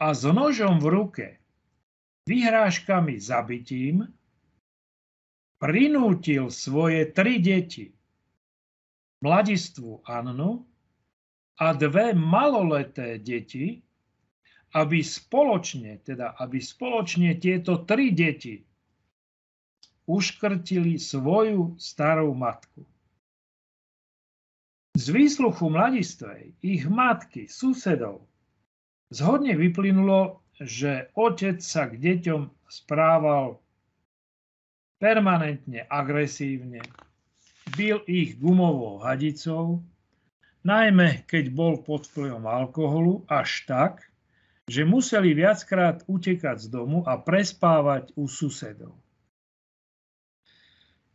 [0.04, 1.28] a s nožom v ruke,
[2.28, 4.04] vyhrážkami zabitím,
[5.58, 7.90] prinútil svoje tri deti,
[9.22, 10.66] mladistvu Annu
[11.58, 13.82] a dve maloleté deti,
[14.78, 18.62] aby spoločne, teda aby spoločne tieto tri deti
[20.08, 22.86] uškrtili svoju starú matku.
[24.98, 28.26] Z výsluchu mladistvej, ich matky, susedov,
[29.14, 33.62] zhodne vyplynulo, že otec sa k deťom správal
[34.98, 36.82] permanentne agresívne,
[37.78, 39.86] bil ich gumovou hadicou,
[40.66, 43.94] najmä keď bol pod vplyvom alkoholu až tak,
[44.68, 49.00] že museli viackrát utekať z domu a prespávať u susedov.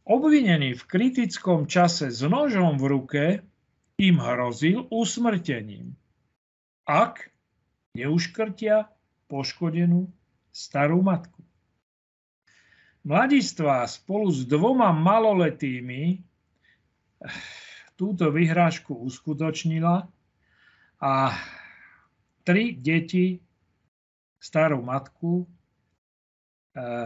[0.03, 3.25] Obvinený v kritickom čase s nožom v ruke
[4.01, 5.95] im hrozil usmrtením,
[6.89, 7.31] ak
[7.95, 8.91] neuškrtia
[9.31, 10.11] poškodenú
[10.51, 11.42] starú matku.
[13.03, 16.23] Mladistvá spolu s dvoma maloletými
[17.99, 20.07] túto vyhrážku uskutočnila
[21.03, 21.13] a
[22.47, 23.43] tri deti,
[24.39, 25.47] starú matku, e,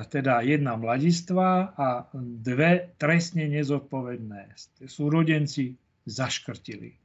[0.09, 2.09] teda jedna mladistvá a
[2.45, 4.57] dve trestne nezodpovedné.
[4.85, 6.97] Súrodenci zaškrtili.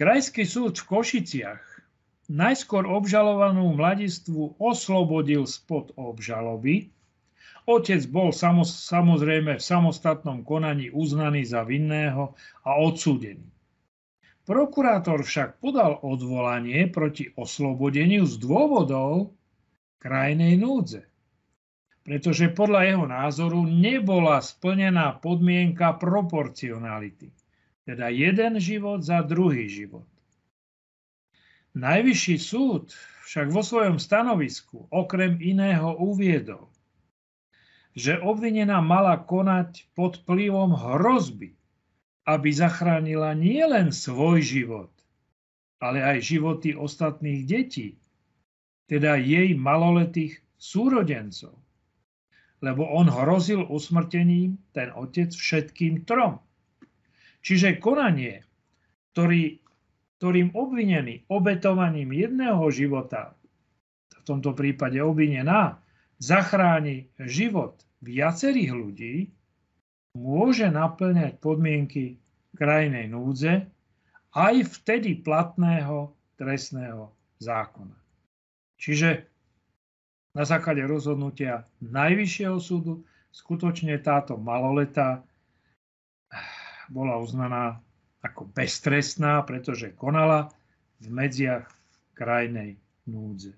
[0.00, 1.69] Krajský súd v Košiciach
[2.30, 6.94] najskôr obžalovanú mladistvu oslobodil spod obžaloby.
[7.66, 13.44] Otec bol samozrejme v samostatnom konaní uznaný za vinného a odsúdený.
[14.46, 19.36] Prokurátor však podal odvolanie proti oslobodeniu z dôvodov
[20.02, 21.06] krajnej núdze.
[22.02, 27.30] Pretože podľa jeho názoru nebola splnená podmienka proporcionality.
[27.86, 30.09] Teda jeden život za druhý život.
[31.80, 32.92] Najvyšší súd
[33.24, 36.68] však vo svojom stanovisku okrem iného uviedol,
[37.96, 41.56] že obvinená mala konať pod vplyvom hrozby
[42.30, 44.92] aby zachránila nielen svoj život,
[45.82, 47.98] ale aj životy ostatných detí,
[48.86, 51.56] teda jej maloletých súrodencov.
[52.60, 56.44] Lebo on hrozil usmrtením ten otec všetkým trom.
[57.40, 58.44] Čiže konanie,
[59.16, 59.59] ktorý,
[60.20, 63.32] ktorým obvinený obetovaním jedného života,
[64.12, 65.80] v tomto prípade obvinená,
[66.20, 69.14] zachráni život viacerých ľudí,
[70.20, 72.20] môže naplňať podmienky
[72.52, 73.64] krajnej núdze
[74.36, 77.08] aj vtedy platného trestného
[77.40, 77.96] zákona.
[78.76, 79.24] Čiže
[80.36, 85.24] na základe rozhodnutia Najvyššieho súdu skutočne táto maloleta
[86.92, 87.80] bola uznaná
[88.20, 90.52] ako beztrestná, pretože konala
[91.00, 91.64] v medziach
[92.12, 92.76] krajnej
[93.08, 93.56] núdze.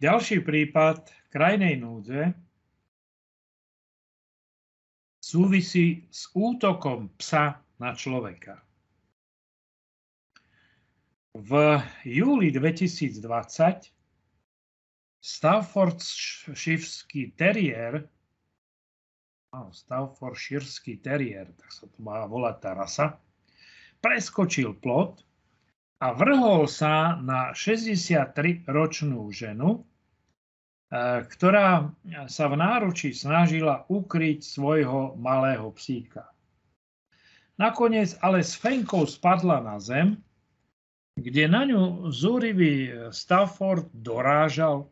[0.00, 2.34] Ďalší prípad krajnej núdze
[5.20, 8.58] súvisí s útokom psa na človeka.
[11.36, 13.92] V júli 2020
[15.20, 18.08] Staffordshireský terrier,
[19.50, 23.06] Staffordshireský terrier, tak sa to má volať tá rasa,
[23.98, 25.26] preskočil plot
[25.98, 29.80] a vrhol sa na 63-ročnú ženu, e,
[31.26, 31.90] ktorá
[32.30, 36.30] sa v náručí snažila ukryť svojho malého psíka.
[37.58, 40.16] Nakoniec ale s fenkou spadla na zem,
[41.18, 44.88] kde na ňu zúrivý Stafford dorážal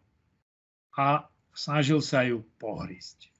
[0.98, 1.24] a
[1.56, 3.37] snažil sa ju pohrísť.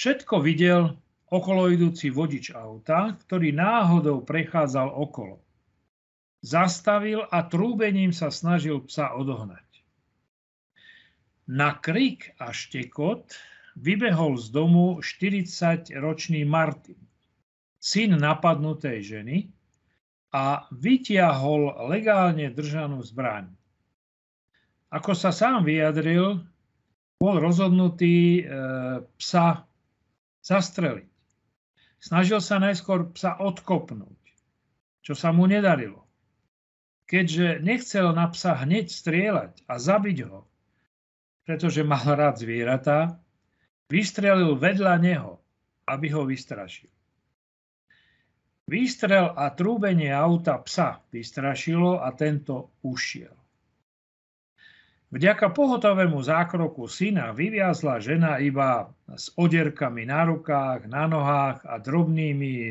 [0.00, 0.96] Všetko videl
[1.28, 5.44] okolo idúci vodič auta, ktorý náhodou prechádzal okolo
[6.40, 9.64] zastavil a trúbením sa snažil psa odohnať.
[11.50, 13.34] Na krik a štekot
[13.76, 16.98] vybehol z domu 40-ročný Martin,
[17.80, 19.38] syn napadnutej ženy,
[20.30, 23.50] a vytiahol legálne držanú zbraň.
[24.94, 26.38] Ako sa sám vyjadril,
[27.18, 28.42] bol rozhodnutý e,
[29.18, 29.66] psa
[30.44, 31.10] zastreliť.
[32.00, 34.20] Snažil sa najskôr psa odkopnúť,
[35.04, 36.10] čo sa mu nedarilo
[37.10, 40.46] keďže nechcel na psa hneď strieľať a zabiť ho,
[41.42, 43.18] pretože mal rád zvieratá,
[43.90, 45.42] vystrelil vedľa neho,
[45.90, 46.86] aby ho vystrašil.
[48.70, 53.34] Výstrel a trúbenie auta psa vystrašilo a tento ušiel.
[55.10, 62.52] Vďaka pohotovému zákroku syna vyviazla žena iba s odierkami na rukách, na nohách a drobnými
[62.54, 62.68] e,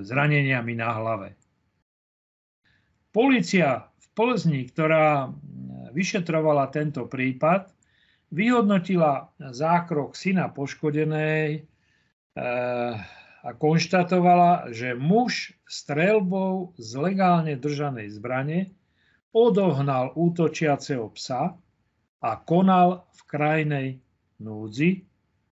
[0.00, 1.28] zraneniami na hlave.
[3.12, 5.28] Polícia v Plzni, ktorá
[5.92, 7.68] vyšetrovala tento prípad,
[8.32, 12.94] vyhodnotila zákrok syna poškodenej eh,
[13.44, 18.72] a konštatovala, že muž strelbou z legálne držanej zbrane
[19.36, 21.60] odohnal útočiaceho psa
[22.22, 23.88] a konal v krajnej
[24.38, 25.02] núdzi,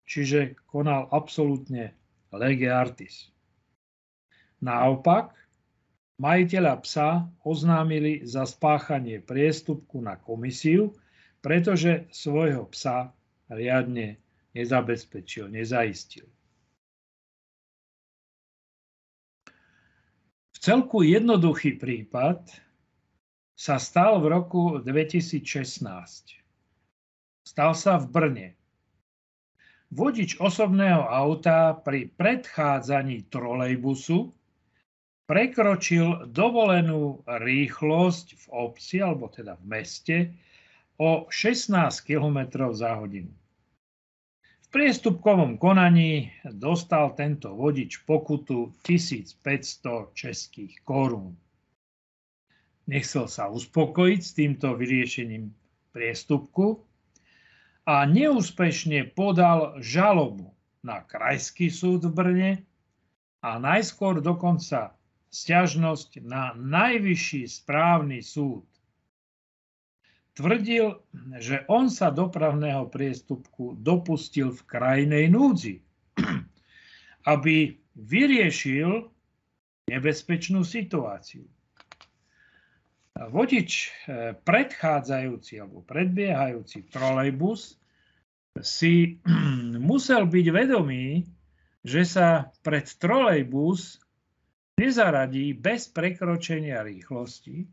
[0.07, 1.91] čiže konal absolútne
[2.31, 3.27] lege artis.
[4.63, 5.35] Naopak,
[6.23, 10.95] majiteľa psa oznámili za spáchanie priestupku na komisiu,
[11.43, 13.11] pretože svojho psa
[13.51, 14.23] riadne
[14.55, 16.23] nezabezpečil, nezaistil.
[20.55, 22.47] V celku jednoduchý prípad
[23.51, 26.42] sa stal v roku 2016.
[27.43, 28.47] Stal sa v Brne.
[29.93, 34.33] Vodič osobného auta pri predchádzaní trolejbusu
[35.29, 40.17] prekročil dovolenú rýchlosť v obci, alebo teda v meste,
[40.97, 41.69] o 16
[42.01, 43.29] km za hodinu.
[44.41, 51.37] V priestupkovom konaní dostal tento vodič pokutu 1500 českých korún.
[52.89, 55.53] Nechcel sa uspokojiť s týmto vyriešením
[55.93, 56.81] priestupku
[57.83, 62.51] a neúspešne podal žalobu na Krajský súd v Brne
[63.43, 64.95] a najskôr dokonca
[65.33, 68.63] sťažnosť na najvyšší správny súd.
[70.33, 70.97] Tvrdil,
[71.37, 75.83] že on sa dopravného priestupku dopustil v krajnej núdzi,
[77.33, 79.13] aby vyriešil
[79.91, 81.45] nebezpečnú situáciu.
[83.29, 83.71] Vodič
[84.07, 87.77] eh, predchádzajúci alebo predbiehajúci trolejbus
[88.59, 89.19] si
[89.89, 91.23] musel byť vedomý,
[91.83, 93.99] že sa pred trolejbus
[94.79, 97.67] nezaradí bez prekročenia rýchlosti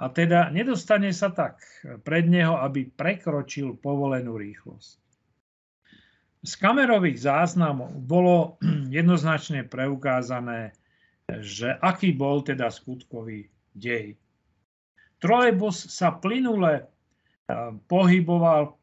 [0.00, 1.60] a teda nedostane sa tak
[2.00, 4.96] pred neho, aby prekročil povolenú rýchlosť.
[6.40, 8.56] Z kamerových záznamov bolo
[8.96, 10.72] jednoznačne preukázané,
[11.28, 14.16] že aký bol teda skutkový dej.
[15.20, 16.88] Trolejbus sa plynule
[17.86, 18.74] pohyboval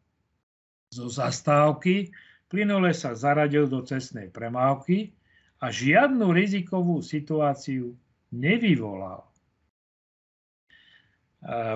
[0.94, 2.14] zo zastávky,
[2.48, 5.12] plynule sa zaradil do cestnej premávky
[5.60, 7.98] a žiadnu rizikovú situáciu
[8.32, 9.26] nevyvolal.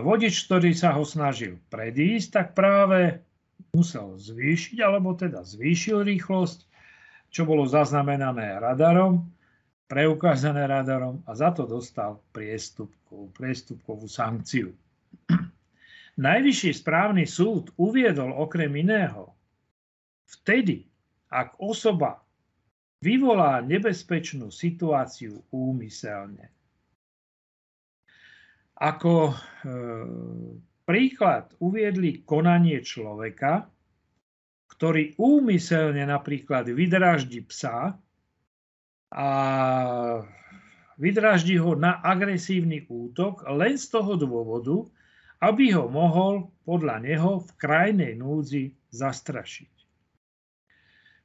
[0.04, 3.24] Vodič, ktorý sa ho snažil predísť, tak práve
[3.72, 6.72] musel zvýšiť, alebo teda zvýšil rýchlosť
[7.32, 9.32] čo bolo zaznamenané radarom,
[9.92, 14.72] preukázané radarom a za to dostal priestupku, priestupkovú sankciu.
[16.16, 19.36] Najvyšší správny súd uviedol okrem iného,
[20.32, 20.88] vtedy,
[21.28, 22.24] ak osoba
[23.04, 26.48] vyvolá nebezpečnú situáciu úmyselne.
[28.80, 29.36] Ako e,
[30.88, 33.68] príklad uviedli konanie človeka,
[34.72, 38.00] ktorý úmyselne napríklad vydráždi psa
[39.12, 39.30] a
[40.96, 44.88] vydráždi ho na agresívny útok len z toho dôvodu,
[45.44, 49.74] aby ho mohol podľa neho v krajnej núdzi zastrašiť.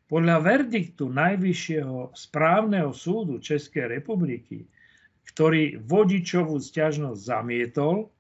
[0.07, 4.67] Podľa verdiktu Najvyššieho správneho súdu Českej republiky,
[5.27, 8.11] ktorý vodičovú stiažnosť zamietol,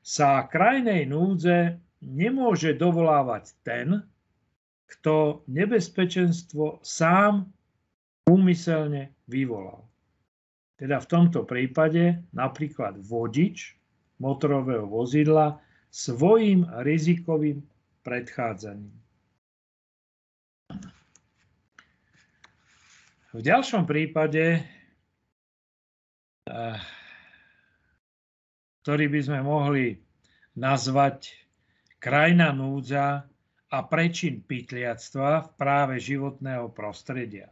[0.00, 4.04] sa krajnej núdze nemôže dovolávať ten,
[4.88, 7.48] kto nebezpečenstvo sám
[8.28, 9.86] úmyselne vyvolal.
[10.80, 13.76] Teda v tomto prípade napríklad vodič
[14.16, 15.60] motorového vozidla
[15.92, 17.60] svojim rizikovým
[18.00, 18.96] predchádzaním.
[23.30, 24.58] V ďalšom prípade,
[26.50, 26.78] eh,
[28.82, 29.86] ktorý by sme mohli
[30.58, 31.30] nazvať
[32.02, 33.22] krajina núdza
[33.70, 37.46] a prečin pytliactva v práve životného prostredia.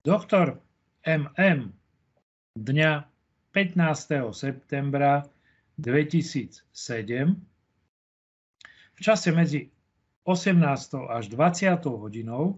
[0.00, 0.56] Doktor
[1.04, 1.76] MM
[2.56, 3.04] dňa
[3.52, 4.32] 15.
[4.32, 5.28] septembra
[5.76, 6.64] 2007
[8.96, 9.68] v čase medzi
[10.24, 10.56] 18.
[11.04, 11.84] až 20.
[12.00, 12.56] hodinou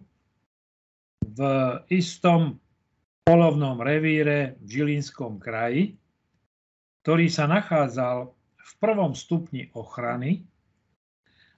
[1.18, 1.38] v
[1.90, 2.62] istom
[3.26, 5.98] polovnom revíre v Žilinskom kraji,
[7.02, 10.46] ktorý sa nachádzal v prvom stupni ochrany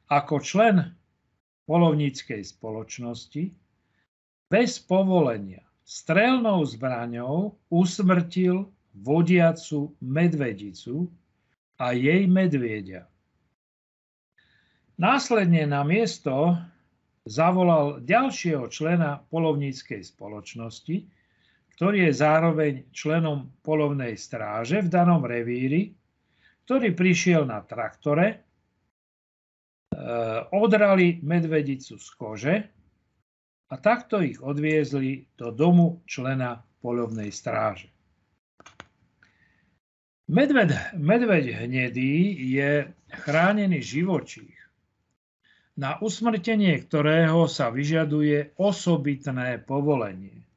[0.09, 0.97] ako člen
[1.69, 3.53] polovníckej spoločnosti
[4.49, 11.13] bez povolenia strelnou zbraňou usmrtil vodiacu medvedicu
[11.77, 13.05] a jej medvieďa.
[14.95, 16.57] Následne na miesto
[17.27, 20.97] zavolal ďalšieho člena polovníckej spoločnosti,
[21.75, 25.91] ktorý je zároveň členom polovnej stráže v danom revíri,
[26.63, 28.37] ktorý prišiel na traktore, e,
[30.55, 32.55] odrali medvedicu z kože
[33.69, 37.89] a takto ich odviezli do domu člena polovnej stráže.
[40.25, 44.57] Medved, medveď hnedý je chránený živočích,
[45.77, 50.49] na usmrtenie ktorého sa vyžaduje osobitné povolenie.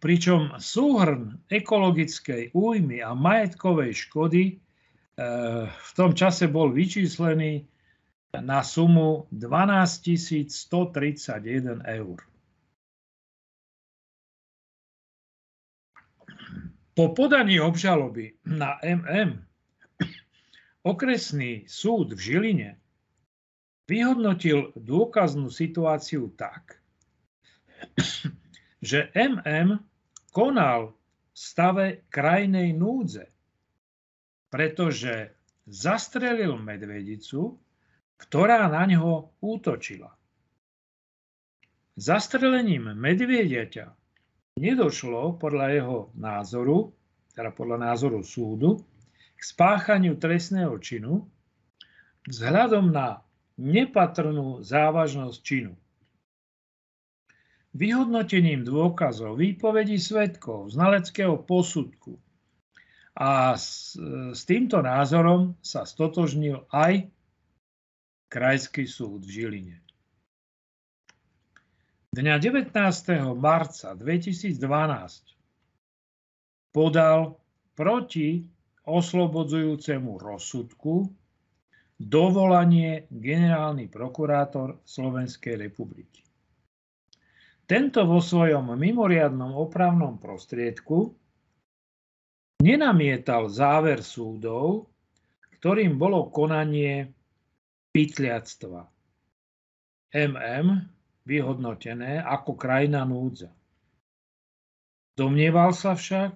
[0.00, 4.58] Pričom súhrn ekologickej újmy a majetkovej škody eh,
[5.68, 7.69] v tom čase bol vyčíslený
[8.38, 12.18] na sumu 12 131 eur.
[16.94, 19.42] Po podaní obžaloby na MM
[20.84, 22.70] okresný súd v Žiline
[23.90, 26.78] vyhodnotil dôkaznú situáciu tak,
[28.78, 29.82] že MM
[30.30, 33.26] konal v stave krajnej núdze,
[34.52, 35.34] pretože
[35.66, 37.58] zastrelil medvedicu
[38.20, 40.12] ktorá na ňo útočila.
[41.96, 43.86] Zastrelením medvieďaťa
[44.60, 46.92] nedošlo podľa jeho názoru,
[47.32, 48.84] teda podľa názoru súdu,
[49.36, 51.24] k spáchaniu trestného činu
[52.28, 53.24] vzhľadom na
[53.56, 55.72] nepatrnú závažnosť činu.
[57.72, 62.18] Vyhodnotením dôkazov, výpovedí svetkov, znaleckého posudku
[63.14, 63.94] a s,
[64.34, 67.06] s týmto názorom sa stotožnil aj
[68.30, 69.76] Krajský súd v Žiline.
[72.14, 72.70] Dňa 19.
[73.34, 74.54] marca 2012
[76.70, 77.34] podal
[77.74, 78.46] proti
[78.86, 81.10] oslobodzujúcemu rozsudku
[81.98, 86.22] dovolanie generálny prokurátor Slovenskej republiky.
[87.66, 91.18] Tento vo svojom mimoriadnom opravnom prostriedku
[92.62, 94.86] nenamietal záver súdov,
[95.58, 97.19] ktorým bolo konanie
[97.90, 98.86] pytliactva.
[100.10, 100.68] MM
[101.26, 103.54] vyhodnotené ako krajina núdza.
[105.14, 106.34] Domnieval sa však,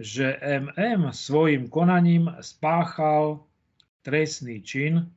[0.00, 3.44] že MM svojim konaním spáchal
[4.00, 5.12] trestný čin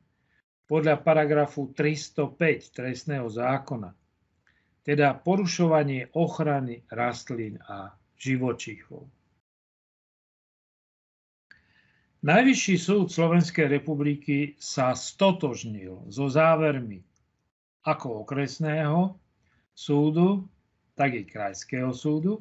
[0.68, 3.96] podľa paragrafu 305 trestného zákona,
[4.84, 9.08] teda porušovanie ochrany rastlín a živočíchov.
[12.24, 17.04] Najvyšší súd Slovenskej republiky sa stotožnil so závermi
[17.84, 19.12] ako okresného
[19.76, 20.48] súdu,
[20.96, 22.40] tak i krajského súdu,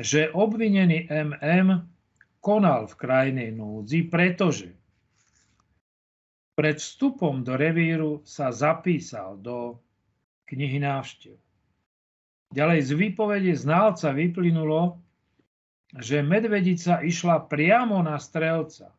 [0.00, 1.84] že obvinený MM
[2.40, 4.72] konal v krajnej núdzi, pretože
[6.56, 9.76] pred vstupom do revíru sa zapísal do
[10.48, 11.36] knihy návštev.
[12.48, 15.04] Ďalej z výpovede znalca vyplynulo,
[16.00, 18.92] že medvedica išla priamo na strelca.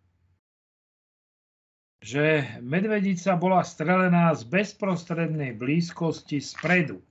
[2.02, 7.02] Že medvedica bola strelená z bezprostrednej blízkosti spredu.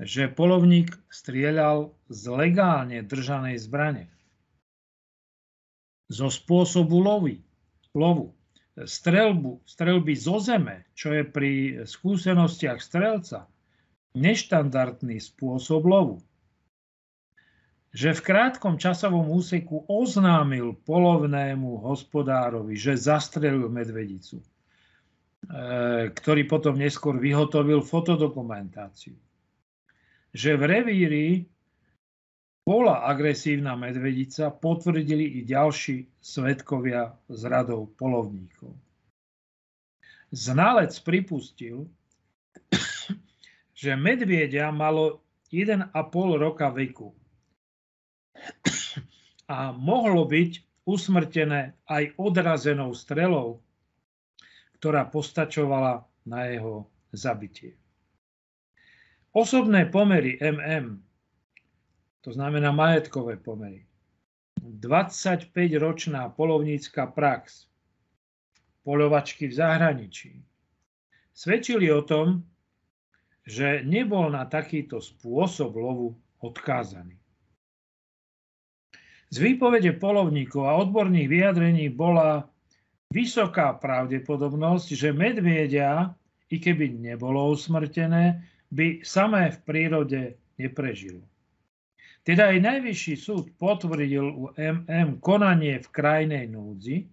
[0.00, 4.08] Že polovník strieľal z legálne držanej zbrane.
[6.08, 7.40] Zo spôsobu lovy,
[7.92, 8.32] lovu
[8.76, 11.52] strelbu, strelby zo zeme, čo je pri
[11.84, 13.44] skúsenostiach strelca
[14.16, 16.16] neštandardný spôsob lovu.
[17.92, 24.46] Že v krátkom časovom úseku oznámil polovnému hospodárovi, že zastrelil medvedicu, e,
[26.08, 29.12] ktorý potom neskôr vyhotovil fotodokumentáciu.
[30.32, 31.26] Že v revíri
[32.64, 38.72] bola agresívna medvedica, potvrdili i ďalší svetkovia z radov polovníkov.
[40.32, 41.92] Znalec pripustil,
[43.84, 45.20] že medviedia malo
[45.52, 45.92] 1,5
[46.40, 47.12] roka veku
[49.52, 53.60] a mohlo byť usmrtené aj odrazenou strelou,
[54.80, 57.76] ktorá postačovala na jeho zabitie.
[59.36, 61.12] Osobné pomery MM
[62.22, 63.82] to znamená majetkové pomery.
[64.62, 67.66] 25-ročná polovnícka prax,
[68.86, 70.32] polovačky v zahraničí,
[71.34, 72.46] svedčili o tom,
[73.42, 77.18] že nebol na takýto spôsob lovu odkázaný.
[79.32, 82.44] Z výpovede polovníkov a odborných vyjadrení bola
[83.08, 86.12] vysoká pravdepodobnosť, že medviedia,
[86.52, 90.20] i keby nebolo usmrtené, by samé v prírode
[90.60, 91.24] neprežilo.
[92.22, 97.08] Teda aj Najvyšší súd potvrdil u MM konanie v krajnej núdzi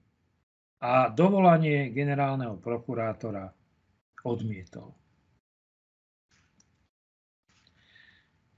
[0.84, 3.48] a dovolanie generálneho prokurátora
[4.28, 4.92] odmietol.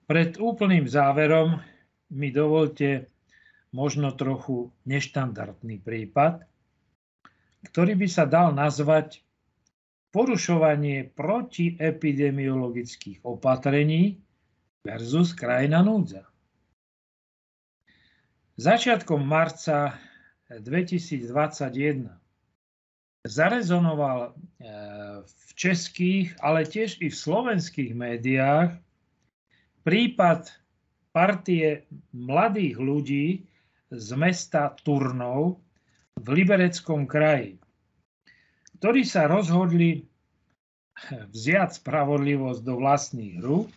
[0.09, 1.55] Pred úplným záverom
[2.11, 3.07] mi dovolte
[3.71, 6.43] možno trochu neštandardný prípad,
[7.71, 9.23] ktorý by sa dal nazvať
[10.11, 14.19] porušovanie protiepidemiologických opatrení
[14.83, 16.27] versus krajina núdza.
[18.59, 19.95] Začiatkom marca
[20.51, 22.11] 2021
[23.23, 24.31] zarezonoval e,
[25.23, 28.75] v českých, ale tiež i v slovenských médiách
[29.87, 30.51] prípad
[31.15, 33.45] partie mladých ľudí
[33.91, 35.59] z mesta Turnov
[36.15, 37.59] v Libereckom kraji,
[38.79, 40.07] ktorí sa rozhodli
[41.11, 43.71] vziať spravodlivosť do vlastných rúk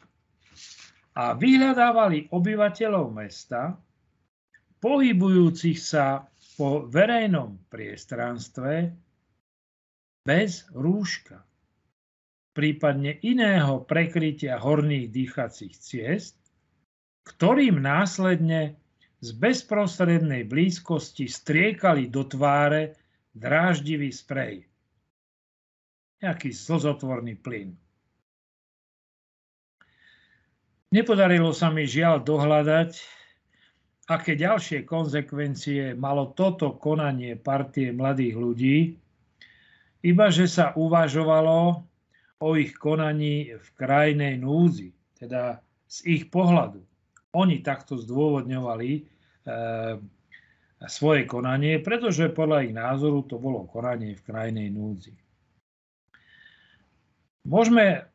[1.18, 3.74] a vyhľadávali obyvateľov mesta,
[4.78, 6.22] pohybujúcich sa
[6.54, 8.92] po verejnom priestranstve
[10.22, 11.42] bez rúška,
[12.54, 16.38] prípadne iného prekrytia horných dýchacích ciest,
[17.26, 18.78] ktorým následne
[19.24, 22.92] z bezprostrednej blízkosti striekali do tváre
[23.32, 24.68] dráždivý sprej.
[26.20, 27.72] Nejaký slzotvorný plyn.
[30.92, 32.90] Nepodarilo sa mi žiaľ dohľadať,
[34.12, 38.78] aké ďalšie konsekvencie malo toto konanie partie mladých ľudí,
[40.04, 41.80] iba že sa uvažovalo
[42.44, 46.84] o ich konaní v krajnej núdzi, teda z ich pohľadu.
[47.34, 49.13] Oni takto zdôvodňovali
[50.84, 55.12] svoje konanie, pretože podľa ich názoru to bolo konanie v krajnej núdzi.
[57.44, 58.08] Môžeme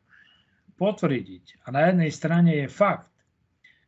[0.74, 3.10] potvrdiť, a na jednej strane je fakt,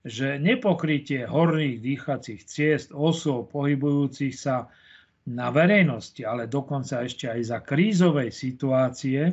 [0.03, 4.67] že nepokrytie horných dýchacích ciest osôb pohybujúcich sa
[5.31, 9.31] na verejnosti, ale dokonca ešte aj za krízovej situácie,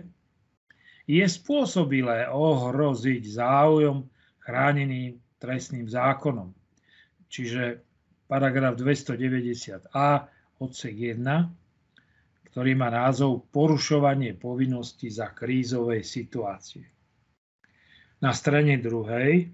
[1.10, 4.06] je spôsobilé ohroziť záujom
[4.46, 6.54] chráneným trestným zákonom.
[7.34, 7.82] Čiže
[8.30, 10.30] paragraf 290a
[10.62, 11.26] odsek 1,
[12.54, 16.86] ktorý má názov Porušovanie povinnosti za krízovej situácie.
[18.22, 19.50] Na strane druhej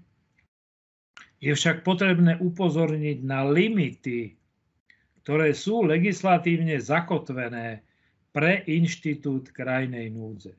[1.40, 4.36] je však potrebné upozorniť na limity,
[5.22, 7.86] ktoré sú legislatívne zakotvené
[8.34, 10.52] pre inštitút krajnej núdze.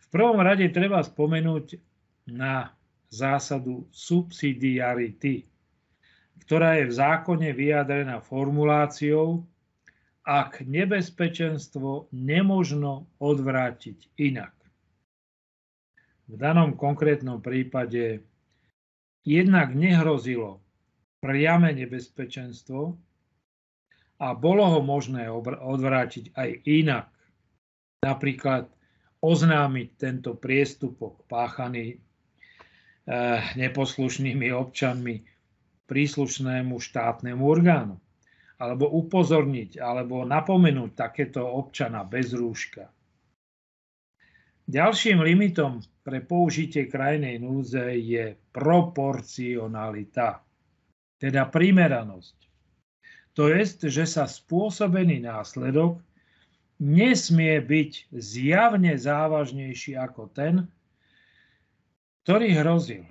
[0.00, 1.76] V prvom rade treba spomenúť
[2.30, 2.70] na
[3.10, 5.44] zásadu subsidiarity.
[6.46, 9.42] Ktorá je v zákone vyjadrená formuláciou,
[10.22, 14.54] ak nebezpečenstvo nemožno odvrátiť inak.
[16.26, 18.22] V danom konkrétnom prípade
[19.26, 20.62] jednak nehrozilo
[21.18, 22.94] priame nebezpečenstvo
[24.22, 25.26] a bolo ho možné
[25.62, 27.10] odvrátiť aj inak.
[28.06, 28.70] Napríklad
[29.18, 31.98] oznámiť tento priestupok páchaný eh,
[33.58, 35.35] neposlušnými občanmi
[35.86, 37.96] príslušnému štátnemu orgánu.
[38.56, 42.88] Alebo upozorniť, alebo napomenúť takéto občana bez rúška.
[44.66, 50.42] Ďalším limitom pre použitie krajnej núdze je proporcionalita,
[51.22, 52.36] teda primeranosť.
[53.38, 56.00] To je, že sa spôsobený následok
[56.82, 60.66] nesmie byť zjavne závažnejší ako ten,
[62.24, 63.04] ktorý hrozil.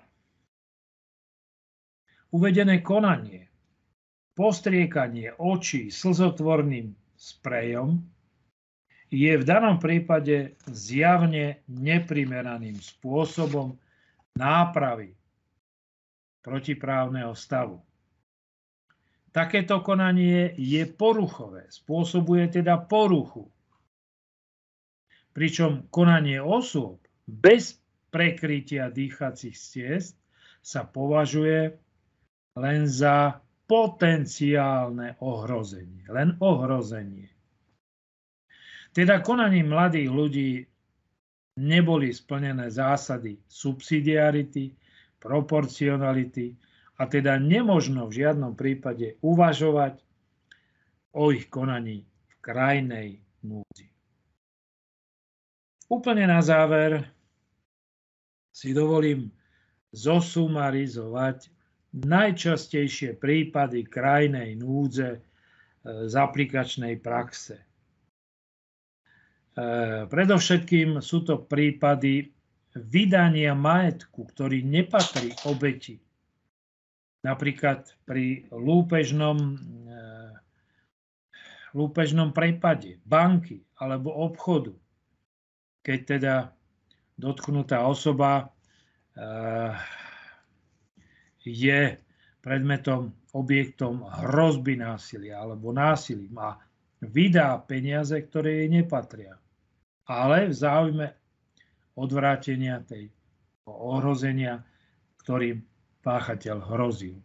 [2.33, 3.47] Uvedené konanie,
[4.33, 8.01] postriekanie očí slzotvorným sprejom
[9.13, 13.77] je v danom prípade zjavne neprimeraným spôsobom
[14.35, 15.15] nápravy
[16.43, 17.79] protiprávneho stavu.
[19.31, 23.51] Takéto konanie je poruchové, spôsobuje teda poruchu.
[25.35, 27.75] Pričom konanie osôb bez
[28.07, 30.15] prekrytia dýchacích ciest
[30.63, 31.75] sa považuje
[32.55, 36.07] len za potenciálne ohrozenie.
[36.07, 37.27] Len ohrozenie.
[38.95, 40.49] Teda konaním mladých ľudí
[41.59, 44.71] neboli splnené zásady subsidiarity,
[45.19, 46.55] proporcionality
[46.95, 49.99] a teda nemožno v žiadnom prípade uvažovať
[51.15, 53.09] o ich konaní v krajnej
[53.43, 53.87] núdzi.
[55.91, 57.03] Úplne na záver
[58.55, 59.31] si dovolím
[59.91, 61.54] zosumarizovať
[61.95, 65.19] najčastejšie prípady krajnej núdze e,
[66.11, 67.55] z aplikačnej praxe.
[67.55, 67.65] E,
[70.11, 72.35] predovšetkým sú to prípady
[72.75, 76.03] vydania majetku, ktorý nepatrí obeti.
[77.23, 79.95] Napríklad pri lúpežnom, e,
[81.71, 84.75] lúpežnom prepade banky alebo obchodu,
[85.79, 86.35] keď teda
[87.15, 88.51] dotknutá osoba
[91.45, 91.97] je
[92.41, 96.55] predmetom, objektom hrozby násilia alebo násilím a
[97.03, 99.33] vydá peniaze, ktoré jej nepatria.
[100.05, 101.07] Ale v záujme
[101.97, 103.09] odvrátenia tej
[103.65, 104.61] ohrozenia,
[105.25, 105.65] ktorým
[106.05, 107.17] páchateľ hrozil.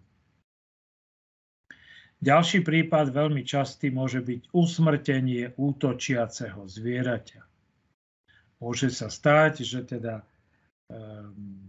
[2.21, 7.43] Ďalší prípad veľmi častý môže byť usmrtenie útočiaceho zvieraťa.
[8.61, 10.21] Môže sa stať, že teda
[10.93, 11.65] um,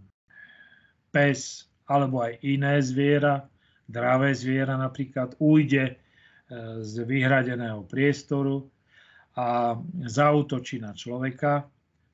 [1.08, 3.46] pes alebo aj iné zviera,
[3.88, 5.94] dravé zviera napríklad, ujde e,
[6.80, 8.66] z vyhradeného priestoru
[9.36, 9.76] a
[10.06, 11.66] zautočí na človeka,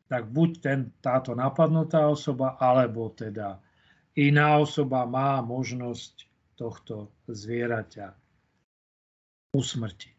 [0.08, 3.60] tak buď ten, táto napadnutá osoba, alebo teda
[4.16, 8.16] iná osoba má možnosť tohto zvieraťa
[9.54, 10.18] usmrtiť.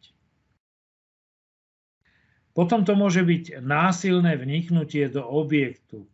[2.53, 6.07] Potom to môže byť násilné vniknutie do objektu,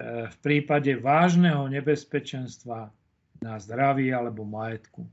[0.00, 2.92] v prípade vážneho nebezpečenstva
[3.40, 5.04] na zdraví alebo majetku.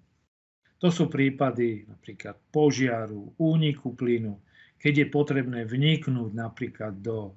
[0.83, 4.35] To sú prípady napríklad požiaru, úniku plynu,
[4.75, 7.31] keď je potrebné vniknúť napríklad do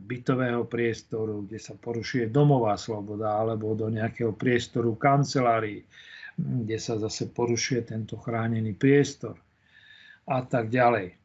[0.00, 5.84] bytového priestoru, kde sa porušuje domová sloboda, alebo do nejakého priestoru kancelárií,
[6.36, 9.36] kde sa zase porušuje tento chránený priestor
[10.24, 11.21] a tak ďalej.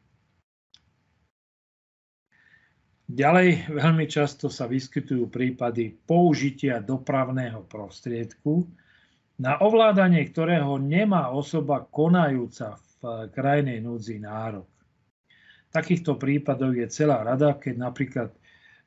[3.08, 8.68] Ďalej veľmi často sa vyskytujú prípady použitia dopravného prostriedku,
[9.40, 14.68] na ovládanie ktorého nemá osoba konajúca v krajnej núdzi nárok.
[15.72, 18.30] Takýchto prípadoch je celá rada, keď napríklad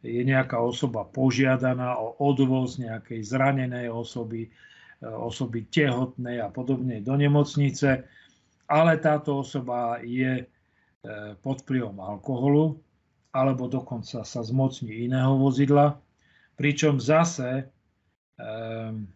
[0.05, 4.53] je nejaká osoba požiadaná o odvoz nejakej zranenej osoby,
[5.01, 8.05] osoby tehotnej a podobne do nemocnice,
[8.69, 10.45] ale táto osoba je e,
[11.41, 12.81] pod vplyvom alkoholu,
[13.31, 15.99] alebo dokonca sa zmocní iného vozidla,
[16.59, 17.71] pričom zase
[18.35, 19.07] um,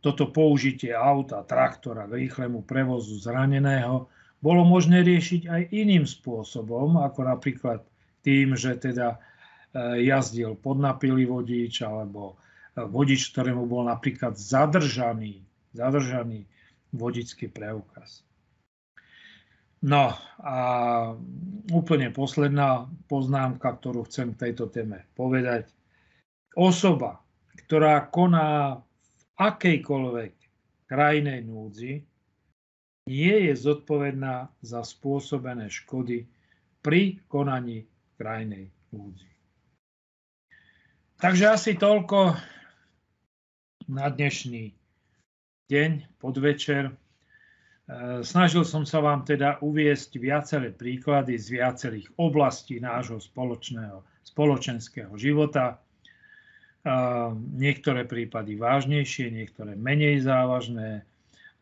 [0.00, 4.06] toto použitie auta, traktora k rýchlemu prevozu zraneného
[4.38, 7.80] bolo možné riešiť aj iným spôsobom, ako napríklad
[8.22, 12.38] tým, že teda e, jazdil podnapilý vodič alebo
[12.76, 15.42] e, vodič, ktorému bol napríklad zadržaný,
[15.74, 16.46] zadržaný
[16.94, 18.22] vodický preukaz.
[19.84, 20.56] No a
[21.68, 25.68] úplne posledná poznámka, ktorú chcem k tejto téme povedať.
[26.56, 27.20] Osoba,
[27.68, 30.32] ktorá koná v akejkoľvek
[30.88, 32.00] krajnej núdzi
[33.06, 36.26] nie je zodpovedná za spôsobené škody
[36.80, 37.84] pri konaní
[38.16, 39.28] krajnej núdzi.
[41.16, 42.36] Takže asi toľko
[43.88, 44.74] na dnešný
[45.70, 46.92] deň, podvečer.
[47.86, 55.14] E, snažil som sa vám teda uviesť viaceré príklady z viacerých oblastí nášho spoločného, spoločenského
[55.14, 55.74] života.
[55.74, 55.76] E,
[57.54, 61.06] niektoré prípady vážnejšie, niektoré menej závažné,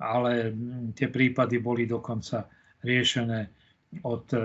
[0.01, 0.57] ale
[0.97, 2.49] tie prípady boli dokonca
[2.81, 3.53] riešené
[4.01, 4.41] od e,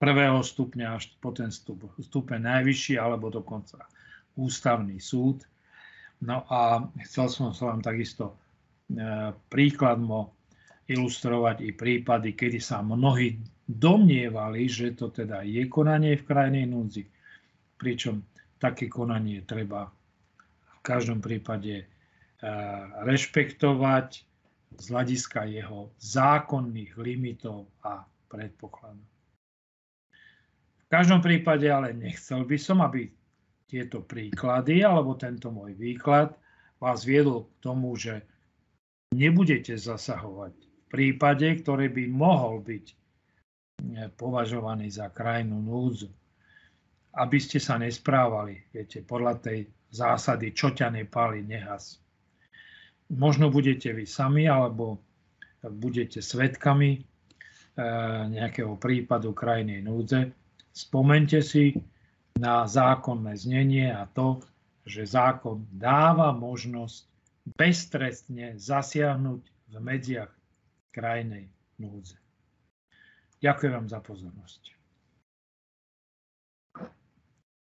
[0.00, 3.84] prvého stupňa až po ten stupeň najvyšší, alebo dokonca
[4.38, 5.44] ústavný súd.
[6.20, 8.36] No a chcel som sa vám takisto
[8.92, 10.36] e, príkladmo
[10.90, 17.06] ilustrovať i prípady, kedy sa mnohí domnievali, že to teda je konanie v krajnej núdzi,
[17.80, 18.20] pričom
[18.60, 21.84] také konanie treba v každom prípade e,
[23.06, 24.08] rešpektovať
[24.76, 29.08] z hľadiska jeho zákonných limitov a predpokladov.
[30.84, 33.08] V každom prípade ale nechcel by som, aby
[33.70, 36.34] tieto príklady alebo tento môj výklad
[36.82, 38.26] vás viedol k tomu, že
[39.14, 42.94] nebudete zasahovať v prípade, ktorý by mohol byť eh,
[44.18, 46.10] považovaný za krajnú núdzu.
[47.10, 49.58] Aby ste sa nesprávali, viete, podľa tej
[49.90, 51.98] zásady, čo ťa nepáli, nehas.
[53.10, 55.02] Možno budete vy sami, alebo
[55.62, 57.02] budete svetkami eh,
[58.30, 60.30] nejakého prípadu krajnej núdze.
[60.70, 61.74] Spomente si,
[62.40, 64.40] na zákonné znenie a to,
[64.88, 67.04] že zákon dáva možnosť
[67.52, 70.32] beztrestne zasiahnuť v medziach
[70.90, 72.16] krajnej núdze.
[73.44, 74.79] Ďakujem vám za pozornosť.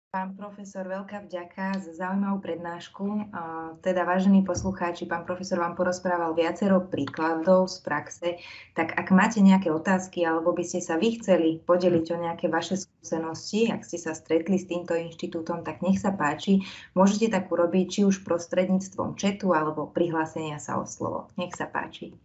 [0.09, 3.29] Pán profesor, veľká vďaka za zaujímavú prednášku.
[3.85, 8.27] Teda, vážení poslucháči, pán profesor vám porozprával viacero príkladov z praxe.
[8.73, 12.81] Tak ak máte nejaké otázky, alebo by ste sa vy chceli podeliť o nejaké vaše
[12.81, 16.65] skúsenosti, ak ste sa stretli s týmto inštitútom, tak nech sa páči.
[16.97, 21.29] Môžete tak urobiť či už prostredníctvom četu, alebo prihlásenia sa o slovo.
[21.37, 22.17] Nech sa páči.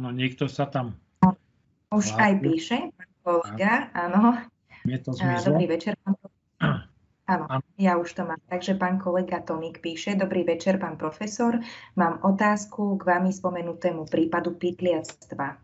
[0.00, 0.96] No, niekto sa tam...
[1.92, 2.24] Už Lápil.
[2.24, 4.40] aj píše, pán kolega, áno.
[4.88, 5.58] Je to zmizlo?
[5.58, 6.16] Dobrý večer, pán
[7.30, 8.42] Áno, ja už to mám.
[8.50, 11.62] Takže pán kolega Tomík píše, dobrý večer, pán profesor.
[11.94, 15.62] Mám otázku k vami spomenutému prípadu pytliactva.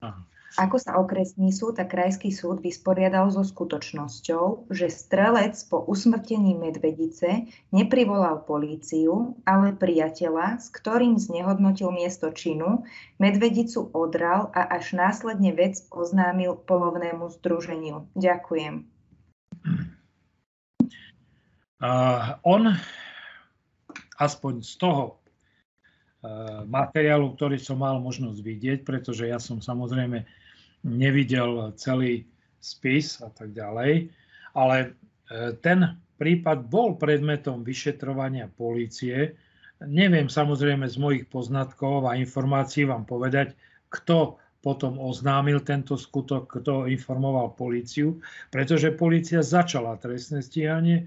[0.00, 0.20] Aha.
[0.54, 7.50] Ako sa okresný súd a krajský súd vysporiadal so skutočnosťou, že strelec po usmrtení medvedice
[7.74, 12.86] neprivolal políciu, ale priateľa, s ktorým znehodnotil miesto činu,
[13.18, 18.06] medvedicu odral a až následne vec oznámil polovnému združeniu.
[18.14, 18.86] Ďakujem.
[21.82, 22.78] Uh, on
[24.22, 25.18] aspoň z toho
[26.22, 30.43] uh, materiálu, ktorý som mal možnosť vidieť, pretože ja som samozrejme
[30.84, 32.28] nevidel celý
[32.60, 34.12] spis a tak ďalej.
[34.54, 34.88] Ale e,
[35.58, 39.34] ten prípad bol predmetom vyšetrovania polície.
[39.82, 43.56] Neviem samozrejme z mojich poznatkov a informácií vám povedať,
[43.90, 48.16] kto potom oznámil tento skutok, kto informoval políciu,
[48.48, 51.06] pretože polícia začala trestné stíhanie, e,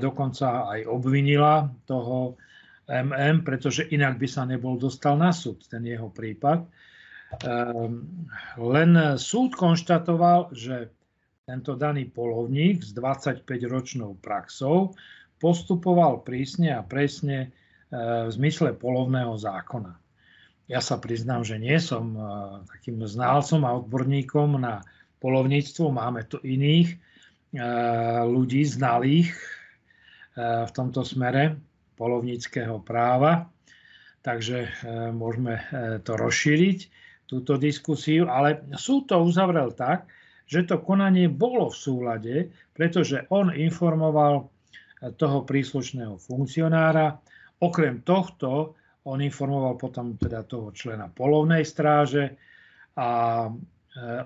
[0.00, 2.40] dokonca aj obvinila toho
[2.86, 6.64] MM, pretože inak by sa nebol dostal na súd, ten jeho prípad.
[7.26, 8.06] Ehm,
[8.54, 10.94] len súd konštatoval, že
[11.42, 14.94] tento daný polovník s 25-ročnou praxou
[15.42, 17.50] postupoval prísne a presne
[17.90, 19.98] ehm, v zmysle polovného zákona.
[20.66, 22.22] Ja sa priznám, že nie som ehm,
[22.70, 24.86] takým znalcom a odborníkom na
[25.18, 25.90] polovníctvo.
[25.90, 27.02] Máme tu iných
[28.26, 29.32] ľudí znalých
[30.36, 31.56] v tomto smere
[31.96, 33.48] polovníckého práva,
[34.20, 34.68] takže
[35.16, 35.64] môžeme
[36.04, 36.78] to rozšíriť
[37.26, 40.06] túto diskusiu, ale súd to uzavrel tak,
[40.46, 42.34] že to konanie bolo v súlade,
[42.70, 44.46] pretože on informoval
[45.18, 47.18] toho príslušného funkcionára.
[47.60, 52.34] Okrem tohto on informoval potom teda toho člena polovnej stráže
[52.98, 53.08] a
[53.46, 53.50] e,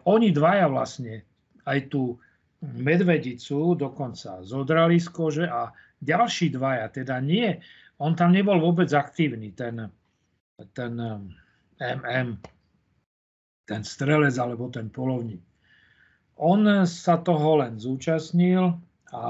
[0.09, 1.21] oni dvaja vlastne
[1.69, 2.17] aj tú
[2.65, 7.61] medvedicu dokonca zodrali z kože a ďalší dvaja, teda nie,
[8.01, 9.85] on tam nebol vôbec aktívny, ten,
[10.73, 10.93] ten
[11.77, 12.41] MM,
[13.71, 15.39] ten strelec alebo ten polovník.
[16.43, 16.59] On
[16.91, 18.75] sa toho len zúčastnil
[19.15, 19.25] a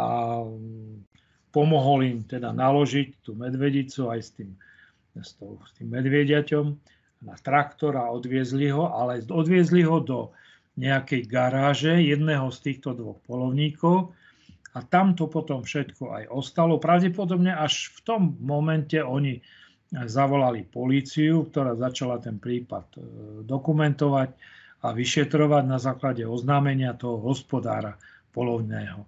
[1.52, 4.50] pomohol im teda naložiť tú medvedicu aj s tým
[5.18, 5.34] s,
[5.76, 6.66] tým medvediaťom
[7.26, 10.18] na traktor a odviezli ho, ale odviezli ho do
[10.78, 14.14] nejakej garáže jedného z týchto dvoch polovníkov
[14.72, 16.78] a tam to potom všetko aj ostalo.
[16.78, 19.42] Pravdepodobne až v tom momente oni
[19.90, 22.98] zavolali políciu, ktorá začala ten prípad e,
[23.42, 24.30] dokumentovať
[24.80, 27.98] a vyšetrovať na základe oznámenia toho hospodára
[28.30, 29.04] polovného.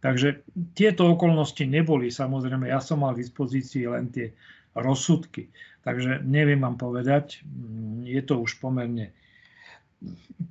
[0.00, 0.40] Takže
[0.72, 4.32] tieto okolnosti neboli, samozrejme, ja som mal k dispozícii len tie
[4.72, 5.50] rozsudky.
[5.84, 9.12] Takže neviem vám povedať, mm, je to už pomerne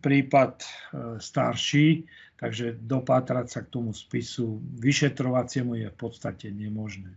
[0.03, 0.67] prípad e,
[1.17, 2.05] starší,
[2.37, 7.15] takže dopátrať sa k tomu spisu vyšetrovaciemu je v podstate nemožné.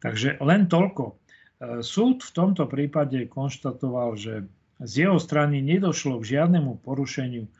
[0.00, 1.25] Takže len toľko.
[1.56, 4.44] E, súd v tomto prípade konštatoval, že
[4.76, 7.50] z jeho strany nedošlo k žiadnemu porušeniu e,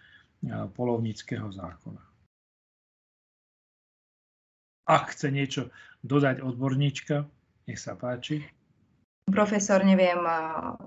[0.77, 2.03] polovníckého zákona.
[4.87, 5.63] Ak chce niečo
[6.05, 7.27] dodať odborníčka,
[7.67, 8.45] nech sa páči.
[9.27, 10.37] Profesor, neviem, e,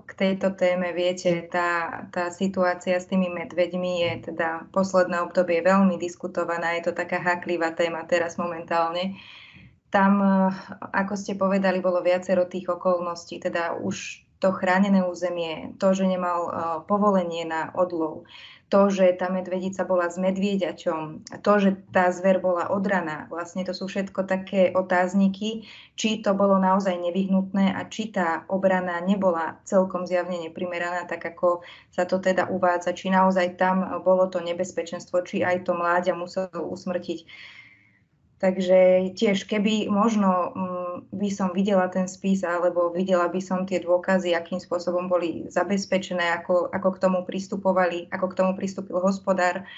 [0.06, 5.98] k tejto téme, viete, tá, tá situácia s tými medveďmi je teda posledné obdobie veľmi
[5.98, 9.18] diskutovaná, je to taká haklivá téma teraz momentálne.
[9.90, 10.54] Tam, eh,
[10.94, 16.38] ako ste povedali, bolo viacero tých okolností, teda už to chránené územie, to, že nemal
[16.48, 16.52] eh,
[16.88, 18.24] povolenie na odlov,
[18.70, 23.74] to, že tá medvedica bola s medvieďačom, to, že tá zver bola odraná, vlastne to
[23.74, 25.66] sú všetko také otázniky,
[25.98, 31.66] či to bolo naozaj nevyhnutné a či tá obrana nebola celkom zjavne neprimeraná, tak ako
[31.90, 36.62] sa to teda uvádza, či naozaj tam bolo to nebezpečenstvo, či aj to mláďa muselo
[36.70, 37.26] usmrtiť.
[38.40, 43.84] Takže tiež, keby možno mm, by som videla ten spis alebo videla by som tie
[43.84, 49.68] dôkazy, akým spôsobom boli zabezpečené, ako, ako k tomu pristupovali, ako k tomu pristúpil hospodár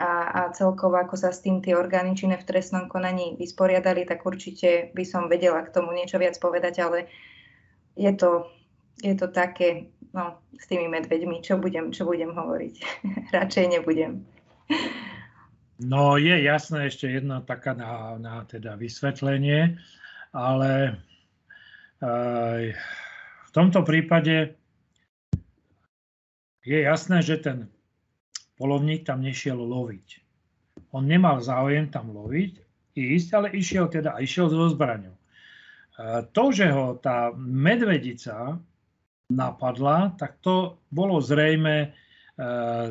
[0.00, 4.24] a, a celkovo ako sa s tým tie orgány činné v trestnom konaní vysporiadali, tak
[4.24, 7.12] určite by som vedela k tomu niečo viac povedať, ale
[7.92, 8.48] je to,
[9.04, 12.74] je to také, no, s tými medveďmi, čo budem, čo budem hovoriť.
[13.36, 14.24] Radšej nebudem.
[15.78, 19.78] No je jasné ešte jedna taká na, na teda vysvetlenie,
[20.34, 20.98] ale
[22.02, 22.74] aj
[23.46, 24.58] v tomto prípade
[26.66, 27.70] je jasné, že ten
[28.58, 30.18] polovník tam nešiel loviť.
[30.90, 32.58] On nemal záujem tam loviť,
[32.98, 35.14] ísť, ale išiel teda, išiel so zbraňou.
[36.34, 38.58] To, že ho tá medvedica
[39.30, 41.94] napadla, tak to bolo zrejme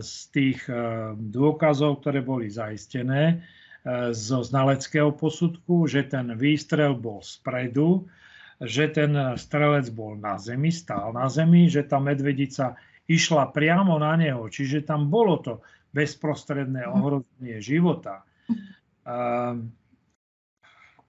[0.04, 7.24] z tých eh, dôkazov, ktoré boli zaistené eh, zo znaleckého posudku, že ten výstrel bol
[7.24, 8.12] spredu,
[8.60, 12.76] že ten strelec bol na zemi, stál na zemi, že tá medvedica
[13.08, 15.54] išla priamo na neho, čiže tam bolo to
[15.96, 16.92] bezprostredné mhm.
[16.92, 18.28] ohrozenie života.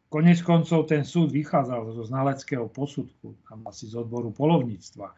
[0.09, 5.12] Konec koncov ten súd vychádzal zo znaleckého posudku, tam asi z odboru polovníctva.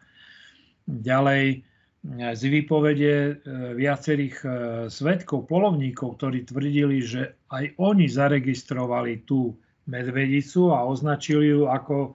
[0.89, 1.63] Ďalej,
[2.09, 3.33] z výpovede e,
[3.77, 4.49] viacerých e,
[4.89, 9.53] svetkov, polovníkov, ktorí tvrdili, že aj oni zaregistrovali tú
[9.85, 12.11] medvedicu a označili ju ako e,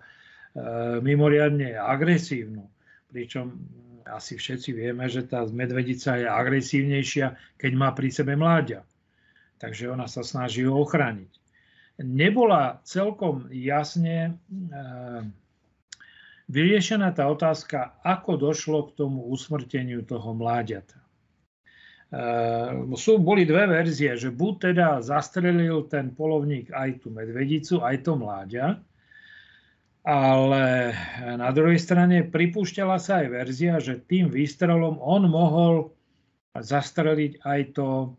[1.07, 2.67] mimoriadne agresívnu.
[3.15, 3.55] Pričom
[4.11, 8.83] asi všetci vieme, že tá medvedica je agresívnejšia, keď má pri sebe mláďa.
[9.63, 11.31] Takže ona sa snaží ho ochrániť.
[12.03, 14.37] Nebola celkom jasne
[16.51, 20.99] vyriešená tá otázka, ako došlo k tomu usmrteniu toho mláďata.
[20.99, 21.07] E,
[22.95, 28.13] sú, boli dve verzie, že buď teda zastrelil ten polovník aj tú medvedicu, aj to
[28.15, 28.67] mláďa,
[30.07, 30.95] ale
[31.35, 35.91] na druhej strane pripúšťala sa aj verzia, že tým výstrelom on mohol
[36.55, 38.15] zastreliť aj to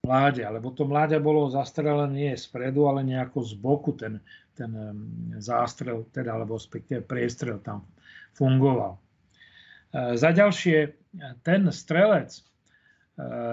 [0.00, 4.22] mláďa, lebo to mláďa bolo zastrelené nie spredu, ale nejako z boku ten,
[4.56, 4.72] ten
[5.36, 7.84] zástrel, teda, alebo respektíve priestrel tam
[8.32, 8.96] fungoval.
[8.96, 9.00] E,
[10.16, 10.96] za ďalšie,
[11.44, 12.42] ten strelec, e,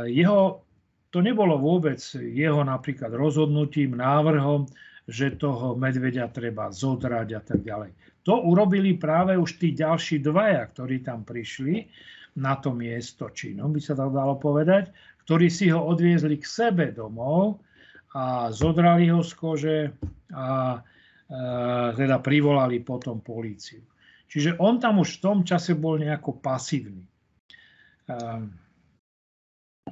[0.09, 0.63] jeho,
[1.11, 4.71] to nebolo vôbec jeho napríklad rozhodnutím, návrhom,
[5.03, 7.91] že toho medveďa treba zodrať a tak ďalej.
[8.23, 11.91] To urobili práve už tí ďalší dvaja, ktorí tam prišli
[12.39, 14.89] na to miesto činom, by sa to dalo povedať,
[15.27, 17.59] ktorí si ho odviezli k sebe domov
[18.14, 19.78] a zodrali ho z kože
[20.34, 20.82] a
[21.97, 23.82] teda privolali potom políciu.
[24.30, 27.05] Čiže on tam už v tom čase bol nejako pasívny.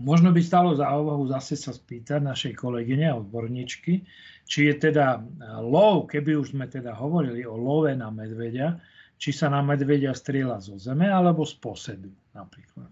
[0.01, 4.01] Možno by stalo za úvahu zase sa spýtať našej kolegyne a odborníčky,
[4.45, 5.21] či je teda
[5.61, 8.81] lov, keby už sme teda hovorili o love na medveďa,
[9.21, 12.89] či sa na medveďa strieľa zo zeme alebo z posedu napríklad.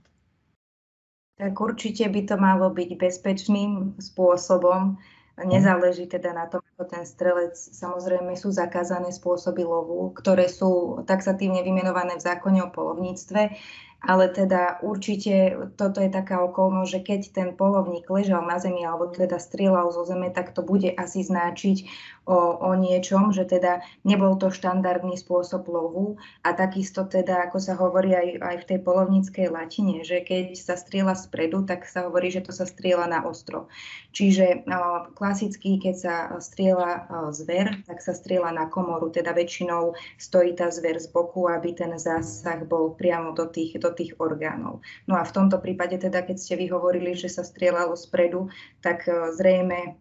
[1.40, 5.00] Tak určite by to malo byť bezpečným spôsobom
[5.46, 11.64] Nezáleží teda na tom, ako ten strelec, samozrejme sú zakázané spôsoby lovu, ktoré sú taxatívne
[11.64, 13.56] vymenované v zákone o polovníctve,
[14.00, 19.12] ale teda určite toto je taká okolnosť, že keď ten polovník ležal na zemi alebo
[19.12, 21.78] teda strieľal zo zeme, tak to bude asi značiť
[22.24, 26.16] o, o niečom, že teda nebol to štandardný spôsob lovu
[26.47, 30.80] a takisto teda, ako sa hovorí aj, aj v tej polovníckej latine, že keď sa
[30.80, 33.68] strieľa spredu, tak sa hovorí, že to sa strieľa na ostro.
[34.16, 40.56] Čiže o, klasicky, keď sa strieľa zver, tak sa strieľa na komoru, teda väčšinou stojí
[40.56, 44.86] tá zver z boku, aby ten zásah bol priamo do tých, do do tých orgánov.
[45.10, 48.54] No a v tomto prípade teda, keď ste vy hovorili, že sa strieľalo spredu,
[48.86, 49.98] tak e, zrejme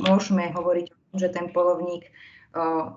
[0.00, 2.12] môžeme hovoriť o tom, že ten polovník e,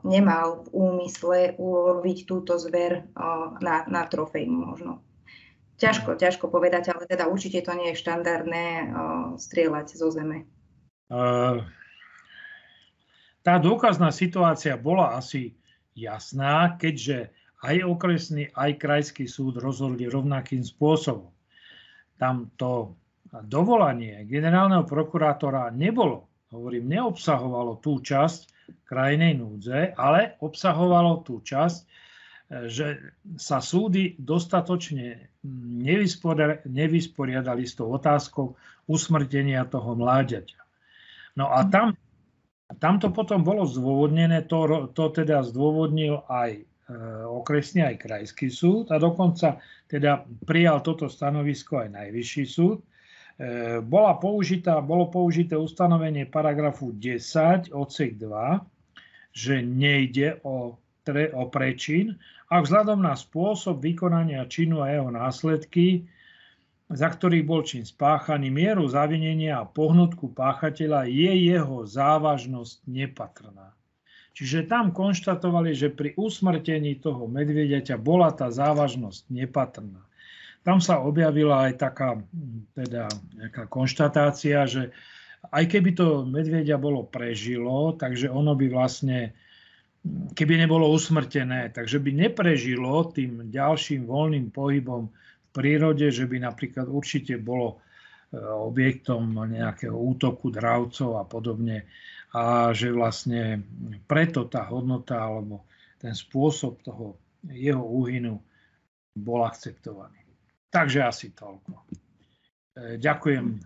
[0.08, 3.02] nemal v úmysle uloviť túto zver e,
[3.60, 5.04] na, na trofej možno.
[5.80, 8.92] Ťažko, ťažko povedať, ale teda určite to nie je štandardné
[9.40, 10.44] strieľať zo zeme.
[13.40, 15.56] Tá dôkazná situácia bola asi
[15.96, 21.32] jasná, keďže aj okresný, aj krajský súd rozhodli rovnakým spôsobom.
[22.16, 22.96] Tam to
[23.44, 31.80] dovolanie generálneho prokurátora nebolo, hovorím, neobsahovalo tú časť krajnej núdze, ale obsahovalo tú časť,
[32.66, 35.30] že sa súdy dostatočne
[36.66, 38.58] nevysporiadali s tou otázkou
[38.90, 40.58] usmrtenia toho mláďaťa.
[41.38, 41.94] No a tam,
[42.82, 46.69] tam to potom bolo zdôvodnené, to, to teda zdôvodnil aj Eh,
[47.30, 52.82] okresný aj krajský súd a dokonca teda prijal toto stanovisko aj najvyšší súd.
[53.40, 58.60] Eh, bola použitá, bolo použité ustanovenie paragrafu 10 odsek 2,
[59.32, 60.76] že nejde o,
[61.08, 62.20] tre, o prečin
[62.52, 66.04] a vzhľadom na spôsob vykonania činu a jeho následky,
[66.92, 73.72] za ktorých bol čin spáchaný, mieru zavinenia a pohnutku páchateľa je jeho závažnosť nepatrná.
[74.40, 80.00] Čiže tam konštatovali, že pri usmrtení toho medvieďaťa bola tá závažnosť nepatrná.
[80.64, 82.24] Tam sa objavila aj taká
[82.72, 84.96] teda, nejaká konštatácia, že
[85.52, 89.36] aj keby to medvieďa bolo prežilo, takže ono by vlastne,
[90.32, 96.88] keby nebolo usmrtené, takže by neprežilo tým ďalším voľným pohybom v prírode, že by napríklad
[96.88, 101.92] určite bolo e, objektom nejakého útoku dravcov a podobne
[102.34, 103.66] a že vlastne
[104.06, 105.66] preto tá hodnota alebo
[105.98, 107.18] ten spôsob toho
[107.50, 108.38] jeho úhynu
[109.18, 110.22] bol akceptovaný.
[110.70, 111.74] Takže asi toľko.
[111.74, 111.86] E,
[113.02, 113.58] ďakujem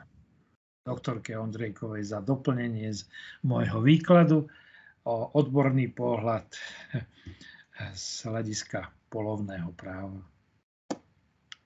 [0.84, 3.04] doktorke Ondrejkovej za doplnenie z
[3.44, 4.48] môjho výkladu
[5.04, 6.48] o odborný pohľad
[7.96, 10.33] z hľadiska polovného práva.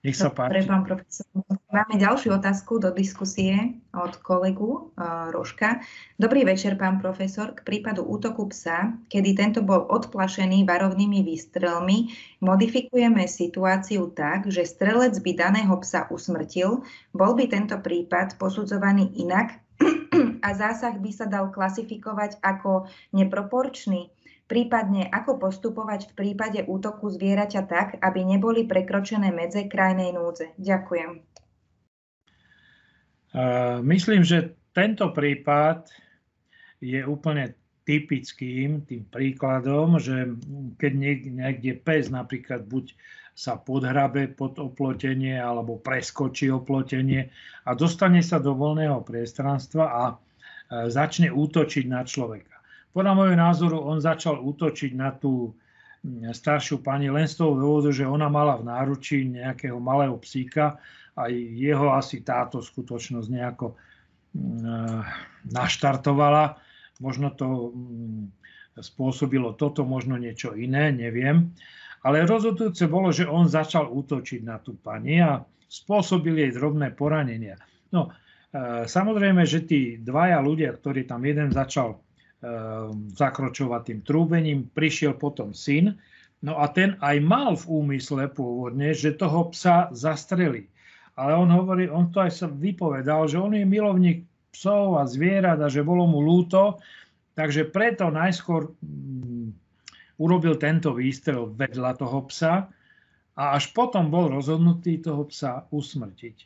[0.08, 0.64] Nech sa páči.
[0.64, 1.28] pán profesor.
[1.68, 5.84] Máme ďalšiu otázku do diskusie od kolegu uh, Rožka.
[6.16, 7.52] Dobrý večer, pán profesor.
[7.52, 15.20] K prípadu útoku psa, kedy tento bol odplašený varovnými výstrelmi, modifikujeme situáciu tak, že strelec
[15.20, 16.88] by daného psa usmrtil.
[17.12, 19.60] Bol by tento prípad posudzovaný inak
[20.48, 24.08] a zásah by sa dal klasifikovať ako neproporčný
[24.48, 30.56] prípadne ako postupovať v prípade útoku zvieraťa tak, aby neboli prekročené medze krajnej núdze.
[30.56, 31.22] Ďakujem.
[33.84, 35.92] Myslím, že tento prípad
[36.80, 40.36] je úplne typickým tým príkladom, že
[40.80, 40.92] keď
[41.24, 42.96] niekde pes napríklad buď
[43.38, 47.30] sa podhrabe pod oplotenie alebo preskočí oplotenie
[47.70, 50.04] a dostane sa do voľného priestranstva a
[50.90, 52.57] začne útočiť na človeka
[52.98, 55.54] podľa môjho názoru on začal útočiť na tú
[56.02, 60.82] mm, staršiu pani len z toho dôvodu, že ona mala v náručí nejakého malého psíka
[61.14, 63.78] a jeho asi táto skutočnosť nejako
[64.34, 65.06] mm,
[65.54, 66.58] naštartovala.
[66.98, 68.34] Možno to mm,
[68.82, 71.54] spôsobilo toto, možno niečo iné, neviem.
[72.02, 77.62] Ale rozhodujúce bolo, že on začal útočiť na tú pani a spôsobil jej drobné poranenia.
[77.94, 82.07] No, e, samozrejme, že tí dvaja ľudia, ktorí tam jeden začal
[82.38, 84.70] Ehm, zakročovať tým trúbením.
[84.70, 85.98] Prišiel potom syn,
[86.46, 90.70] no a ten aj mal v úmysle pôvodne, že toho psa zastrelí.
[91.18, 94.22] Ale on hovorí, on to aj sa vypovedal, že on je milovník
[94.54, 96.78] psov a zvierat a že bolo mu lúto,
[97.34, 99.50] takže preto najskôr mm,
[100.22, 102.70] urobil tento výstrel vedľa toho psa
[103.34, 106.46] a až potom bol rozhodnutý toho psa usmrtiť.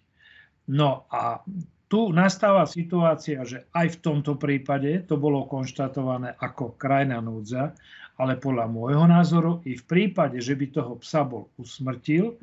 [0.71, 1.43] No a
[1.91, 7.75] tu nastáva situácia, že aj v tomto prípade to bolo konštatované ako krajná núdza,
[8.15, 12.39] ale podľa môjho názoru i v prípade, že by toho psa bol usmrtil,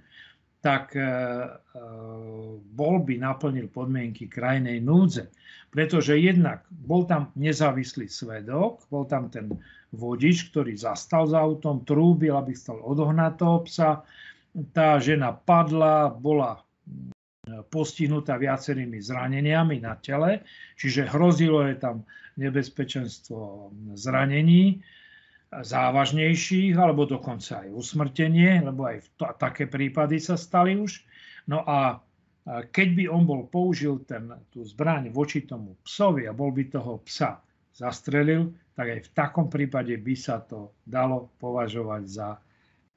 [0.61, 0.92] tak
[2.74, 5.32] bol by naplnil podmienky krajnej núdze.
[5.72, 9.49] Pretože jednak bol tam nezávislý svedok, bol tam ten
[9.94, 13.90] vodič, ktorý zastal za autom, trúbil, aby chcel odohnať toho psa.
[14.74, 16.61] Tá žena padla, bola
[17.68, 20.44] postihnutá viacerými zraneniami na tele,
[20.76, 21.96] čiže hrozilo je tam
[22.38, 24.80] nebezpečenstvo zranení
[25.49, 31.03] závažnejších, alebo dokonca aj usmrtenie, lebo aj to, také prípady sa stali už.
[31.49, 32.05] No a
[32.49, 37.01] keď by on bol použil ten, tú zbraň voči tomu psovi a bol by toho
[37.05, 37.40] psa
[37.72, 42.28] zastrelil, tak aj v takom prípade by sa to dalo považovať za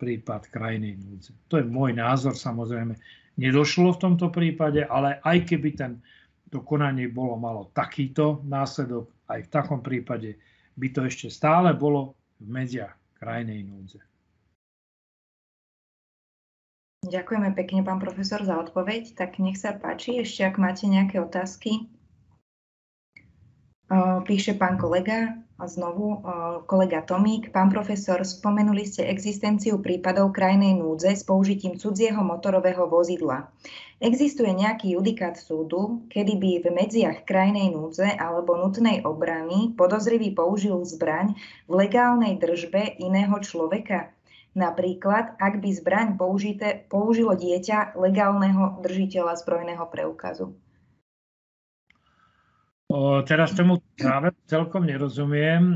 [0.02, 1.32] prípad krajnej núdze.
[1.48, 2.98] To je môj názor, samozrejme
[3.38, 6.02] nedošlo v tomto prípade, ale aj keby ten,
[6.52, 10.36] to konanie bolo malo takýto následok, aj v takom prípade
[10.76, 14.02] by to ešte stále bolo v medziach krajnej núdze.
[17.02, 19.18] Ďakujeme pekne, pán profesor, za odpoveď.
[19.18, 21.90] Tak nech sa páči, ešte ak máte nejaké otázky.
[24.30, 25.34] Píše pán kolega,
[25.66, 26.22] znovu
[26.66, 27.50] kolega Tomík.
[27.50, 33.50] Pán profesor, spomenuli ste existenciu prípadov krajnej núdze s použitím cudzieho motorového vozidla.
[34.02, 40.82] Existuje nejaký judikát súdu, kedy by v medziach krajnej núdze alebo nutnej obrany podozrivý použil
[40.82, 41.38] zbraň
[41.70, 44.10] v legálnej držbe iného človeka?
[44.52, 50.52] Napríklad, ak by zbraň použité, použilo dieťa legálneho držiteľa zbrojného preukazu.
[53.24, 55.76] Teraz tomu práve celkom nerozumiem, e,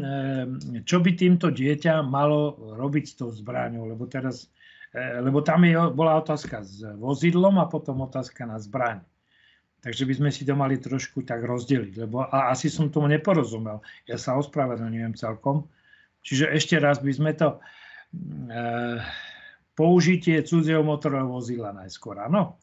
[0.83, 4.51] čo by týmto dieťa malo robiť s tou zbraňou, lebo teraz,
[4.91, 8.99] e, lebo tam je, bola otázka s vozidlom a potom otázka na zbraň.
[9.79, 13.79] Takže by sme si to mali trošku tak rozdeliť, lebo a asi som tomu neporozumel.
[14.09, 15.69] Ja sa ospravedlňujem celkom.
[16.25, 17.57] Čiže ešte raz by sme to e,
[19.77, 22.57] použitie cudzieho motorového vozidla najskôr, áno?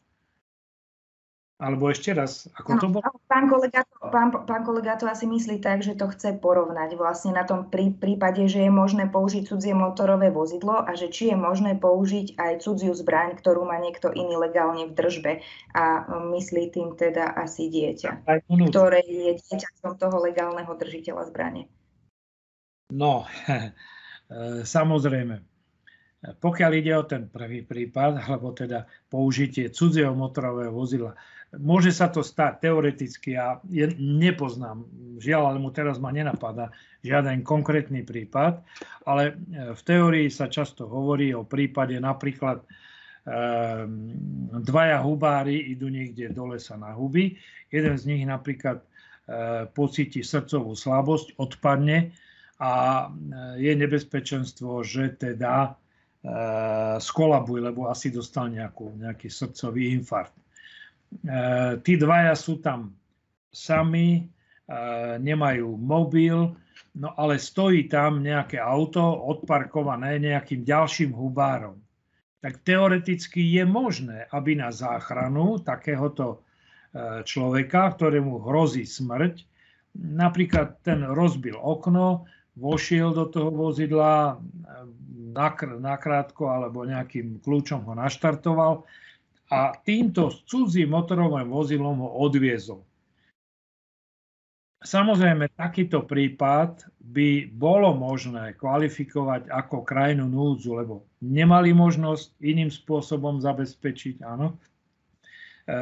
[1.63, 3.07] Alebo ešte raz, ako to bolo?
[3.31, 7.47] Pán kolega, pán, pán kolega to asi myslí tak, že to chce porovnať vlastne na
[7.47, 11.79] tom prí, prípade, že je možné použiť cudzie motorové vozidlo a že či je možné
[11.79, 15.31] použiť aj cudziu zbraň, ktorú má niekto iný legálne v držbe.
[15.71, 16.03] A
[16.35, 18.27] myslí tým teda asi dieťa,
[18.67, 21.71] ktoré je dieťaťom toho legálneho držiteľa zbrane.
[22.91, 23.23] No,
[24.75, 25.47] samozrejme.
[26.23, 31.15] Pokiaľ ide o ten prvý prípad, alebo teda použitie cudzieho motorového vozidla,
[31.53, 33.61] Môže sa to stať teoreticky, ja
[34.01, 34.89] nepoznám,
[35.21, 36.73] žiaľ, ale mu teraz ma nenapadá
[37.05, 38.65] žiaden konkrétny prípad,
[39.05, 42.67] ale e, v teórii sa často hovorí o prípade napríklad e,
[44.65, 47.37] dvaja hubári idú niekde do lesa na huby,
[47.69, 48.85] jeden z nich napríklad e,
[49.69, 52.17] pocíti srdcovú slabosť, odpadne
[52.57, 52.71] a
[53.59, 55.75] je nebezpečenstvo, že teda
[57.03, 60.42] skolabuje, lebo asi dostal nejakú, nejaký srdcový infarkt.
[61.21, 62.97] E, tí dvaja sú tam
[63.53, 64.23] sami, e,
[65.21, 66.57] nemajú mobil,
[66.97, 71.77] no ale stojí tam nejaké auto odparkované nejakým ďalším hubárom.
[72.41, 76.41] Tak teoreticky je možné, aby na záchranu takéhoto
[76.91, 79.45] e, človeka, ktorému hrozí smrť,
[79.93, 82.25] napríklad ten rozbil okno,
[82.57, 84.37] vošiel do toho vozidla
[85.81, 88.85] nakrátko alebo nejakým kľúčom ho naštartoval
[89.53, 92.81] a týmto cudzím motorovým vozidlom ho odviezol.
[94.83, 103.39] Samozrejme, takýto prípad by bolo možné kvalifikovať ako krajinu núdzu, lebo nemali možnosť iným spôsobom
[103.39, 104.59] zabezpečiť, áno.
[105.63, 105.75] E,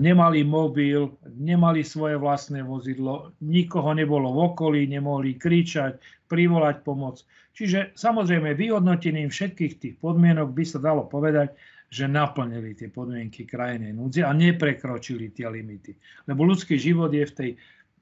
[0.00, 7.20] nemali mobil, nemali svoje vlastné vozidlo, nikoho nebolo v okolí, nemohli kričať, privolať pomoc.
[7.52, 11.52] Čiže samozrejme vyhodnotením všetkých tých podmienok by sa dalo povedať,
[11.88, 15.96] že naplnili tie podmienky krajnej núdze a neprekročili tie limity.
[16.28, 17.50] Lebo ľudský život je v, tej,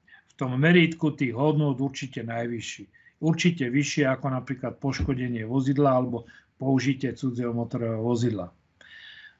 [0.03, 2.83] v tom merítku tých hodnot určite najvyšší.
[3.23, 6.27] Určite vyššie ako napríklad poškodenie vozidla alebo
[6.59, 8.51] použitie cudzieho motorového vozidla.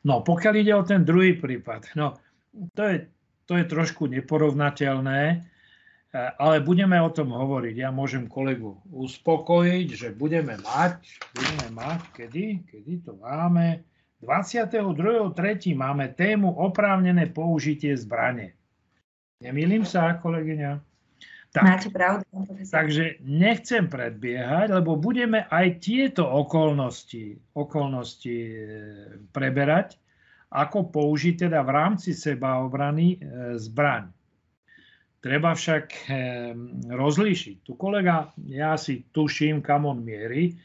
[0.07, 2.15] No, pokiaľ ide o ten druhý prípad, no,
[2.72, 2.98] to je,
[3.44, 5.38] to je trošku neporovnateľné, e,
[6.40, 7.76] ale budeme o tom hovoriť.
[7.76, 11.03] Ja môžem kolegu uspokojiť, že budeme mať,
[11.36, 13.84] budeme mať, kedy, kedy to máme,
[14.23, 15.77] 22.3.
[15.77, 18.57] máme tému oprávnené použitie zbrane.
[19.38, 20.81] Nemýlim sa, kolegyňa?
[21.53, 22.26] Tak, Máte pravdu.
[22.69, 28.57] Takže nechcem predbiehať, lebo budeme aj tieto okolnosti, okolnosti e,
[29.31, 29.95] preberať,
[30.52, 33.18] ako použiť teda v rámci sebaobrany e,
[33.61, 34.11] zbraň.
[35.23, 35.98] Treba však e,
[36.91, 37.56] rozlíšiť.
[37.64, 40.57] Tu kolega, ja si tuším, kam on mierí,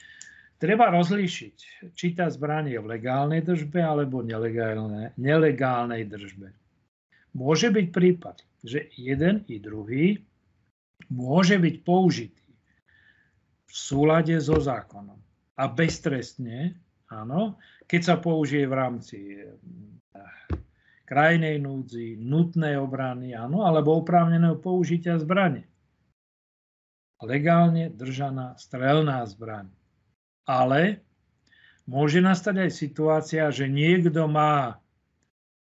[0.62, 6.54] Treba rozlíšiť, či tá zbraň je v legálnej držbe alebo nelegálnej, nelegálnej držbe.
[7.34, 10.22] Môže byť prípad, že jeden i druhý
[11.10, 12.46] môže byť použitý
[13.66, 15.18] v súlade so zákonom
[15.58, 16.78] a beztrestne,
[17.10, 17.58] áno,
[17.90, 19.58] keď sa použije v rámci eh,
[21.10, 25.66] krajnej núdzi, nutnej obrany, áno, alebo oprávneného použitia zbrane.
[27.18, 29.81] Legálne držaná strelná zbraň.
[30.48, 30.98] Ale
[31.86, 34.82] môže nastať aj situácia, že niekto má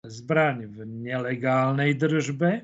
[0.06, 2.64] zbraň v nelegálnej držbe,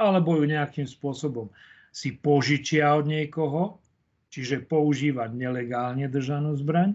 [0.00, 1.52] alebo ju nejakým spôsobom
[1.92, 3.82] si požičia od niekoho,
[4.30, 6.94] čiže používa nelegálne držanú zbraň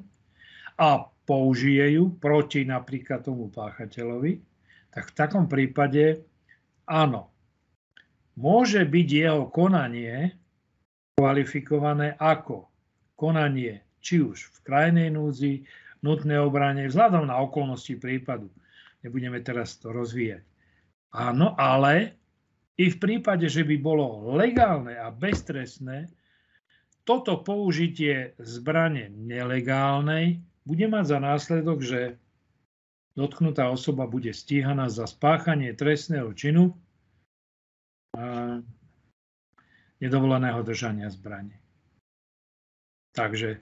[0.80, 4.40] a použije ju proti napríklad tomu páchateľovi,
[4.90, 6.24] tak v takom prípade
[6.88, 7.30] áno,
[8.40, 10.32] môže byť jeho konanie
[11.16, 12.68] kvalifikované ako
[13.16, 15.66] konanie či už v krajnej núdzi,
[16.06, 18.54] nutné obrane, vzhľadom na okolnosti prípadu.
[19.02, 20.46] Nebudeme teraz to rozvíjať.
[21.18, 22.14] Áno, ale
[22.78, 26.06] i v prípade, že by bolo legálne a beztrestné,
[27.06, 32.02] toto použitie zbrane nelegálnej bude mať za následok, že
[33.14, 36.74] dotknutá osoba bude stíhaná za spáchanie trestného činu
[40.02, 41.62] nedovoleného držania zbrane.
[43.16, 43.62] Takže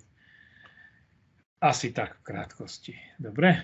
[1.64, 2.94] asi tak v krátkosti.
[3.16, 3.56] Dobre?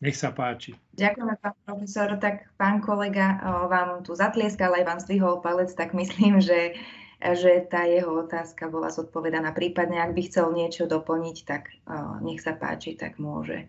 [0.00, 0.72] Nech sa páči.
[0.96, 2.08] Ďakujem, pán profesor.
[2.16, 3.36] Tak pán kolega
[3.68, 6.80] vám tu zatlieskal, aj vám zdvihol palec, tak myslím, že
[7.24, 9.56] že tá jeho otázka bola zodpovedaná.
[9.56, 11.72] Prípadne, ak by chcel niečo doplniť, tak
[12.20, 13.64] nech sa páči, tak môže.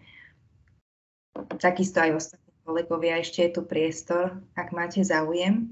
[1.64, 5.72] Takisto aj ostatní kolegovia, ešte je tu priestor, ak máte záujem.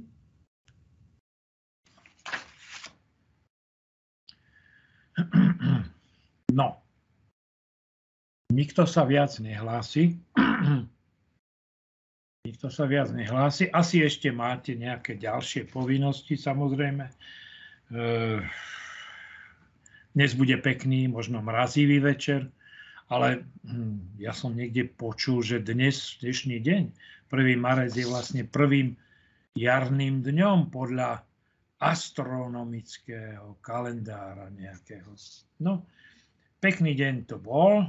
[6.53, 6.83] No,
[8.53, 10.13] nikto sa viac nehlási.
[12.43, 13.71] Nikto sa viac nehlási.
[13.71, 17.07] Asi ešte máte nejaké ďalšie povinnosti, samozrejme.
[20.11, 22.51] Dnes bude pekný, možno mrazivý večer,
[23.07, 26.83] ale hm, ja som niekde počul, že dnes, dnešný deň,
[27.31, 27.63] 1.
[27.63, 28.99] marec je vlastne prvým
[29.55, 31.23] jarným dňom podľa
[31.79, 35.15] astronomického kalendára nejakého.
[35.63, 35.87] No,
[36.59, 37.87] pekný deň to bol,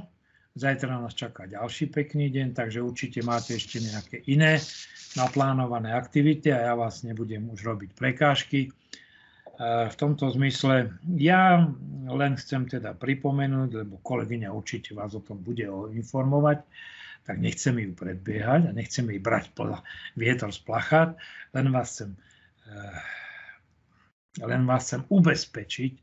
[0.55, 4.63] zajtra nás čaká ďalší pekný deň, takže určite máte ešte nejaké iné
[5.19, 8.67] naplánované aktivity a ja vás nebudem už robiť prekážky.
[8.67, 8.69] E,
[9.91, 11.67] v tomto zmysle ja
[12.07, 16.63] len chcem teda pripomenúť, lebo kolegyňa určite vás o tom bude informovať,
[17.27, 19.51] tak nechcem ju predbiehať a nechcem jej brať
[20.15, 21.19] vietor z plachát,
[21.51, 22.15] len vás chcem
[22.71, 22.79] e,
[24.43, 25.93] len vás chcem ubezpečiť,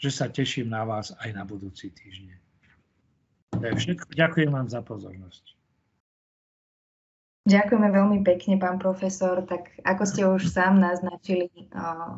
[0.00, 2.43] že sa teším na vás aj na budúci týždeň.
[3.60, 4.06] To je všetko.
[4.12, 5.54] Ďakujem vám za pozornosť.
[7.44, 9.44] Ďakujeme veľmi pekne, pán profesor.
[9.44, 11.52] Tak ako ste už sám naznačili,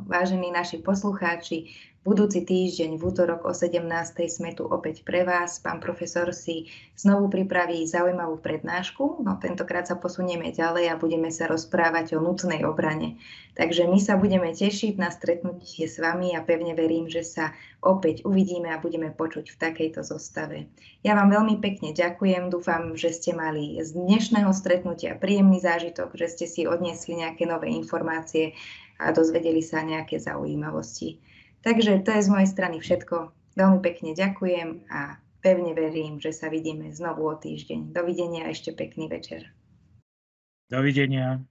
[0.06, 1.74] vážení naši poslucháči,
[2.06, 3.82] Budúci týždeň v útorok o 17.
[4.30, 5.58] sme tu opäť pre vás.
[5.58, 9.26] Pán profesor si znovu pripraví zaujímavú prednášku.
[9.26, 13.18] No, tentokrát sa posunieme ďalej a budeme sa rozprávať o nutnej obrane.
[13.58, 17.50] Takže my sa budeme tešiť na stretnutie s vami a pevne verím, že sa
[17.82, 20.70] opäť uvidíme a budeme počuť v takejto zostave.
[21.02, 22.54] Ja vám veľmi pekne ďakujem.
[22.54, 27.74] Dúfam, že ste mali z dnešného stretnutia príjemný zážitok, že ste si odniesli nejaké nové
[27.74, 28.54] informácie
[29.02, 31.25] a dozvedeli sa nejaké zaujímavosti.
[31.66, 33.34] Takže to je z mojej strany všetko.
[33.58, 37.90] Veľmi pekne ďakujem a pevne verím, že sa vidíme znovu o týždeň.
[37.90, 39.50] Dovidenia a ešte pekný večer.
[40.70, 41.42] Dovidenia.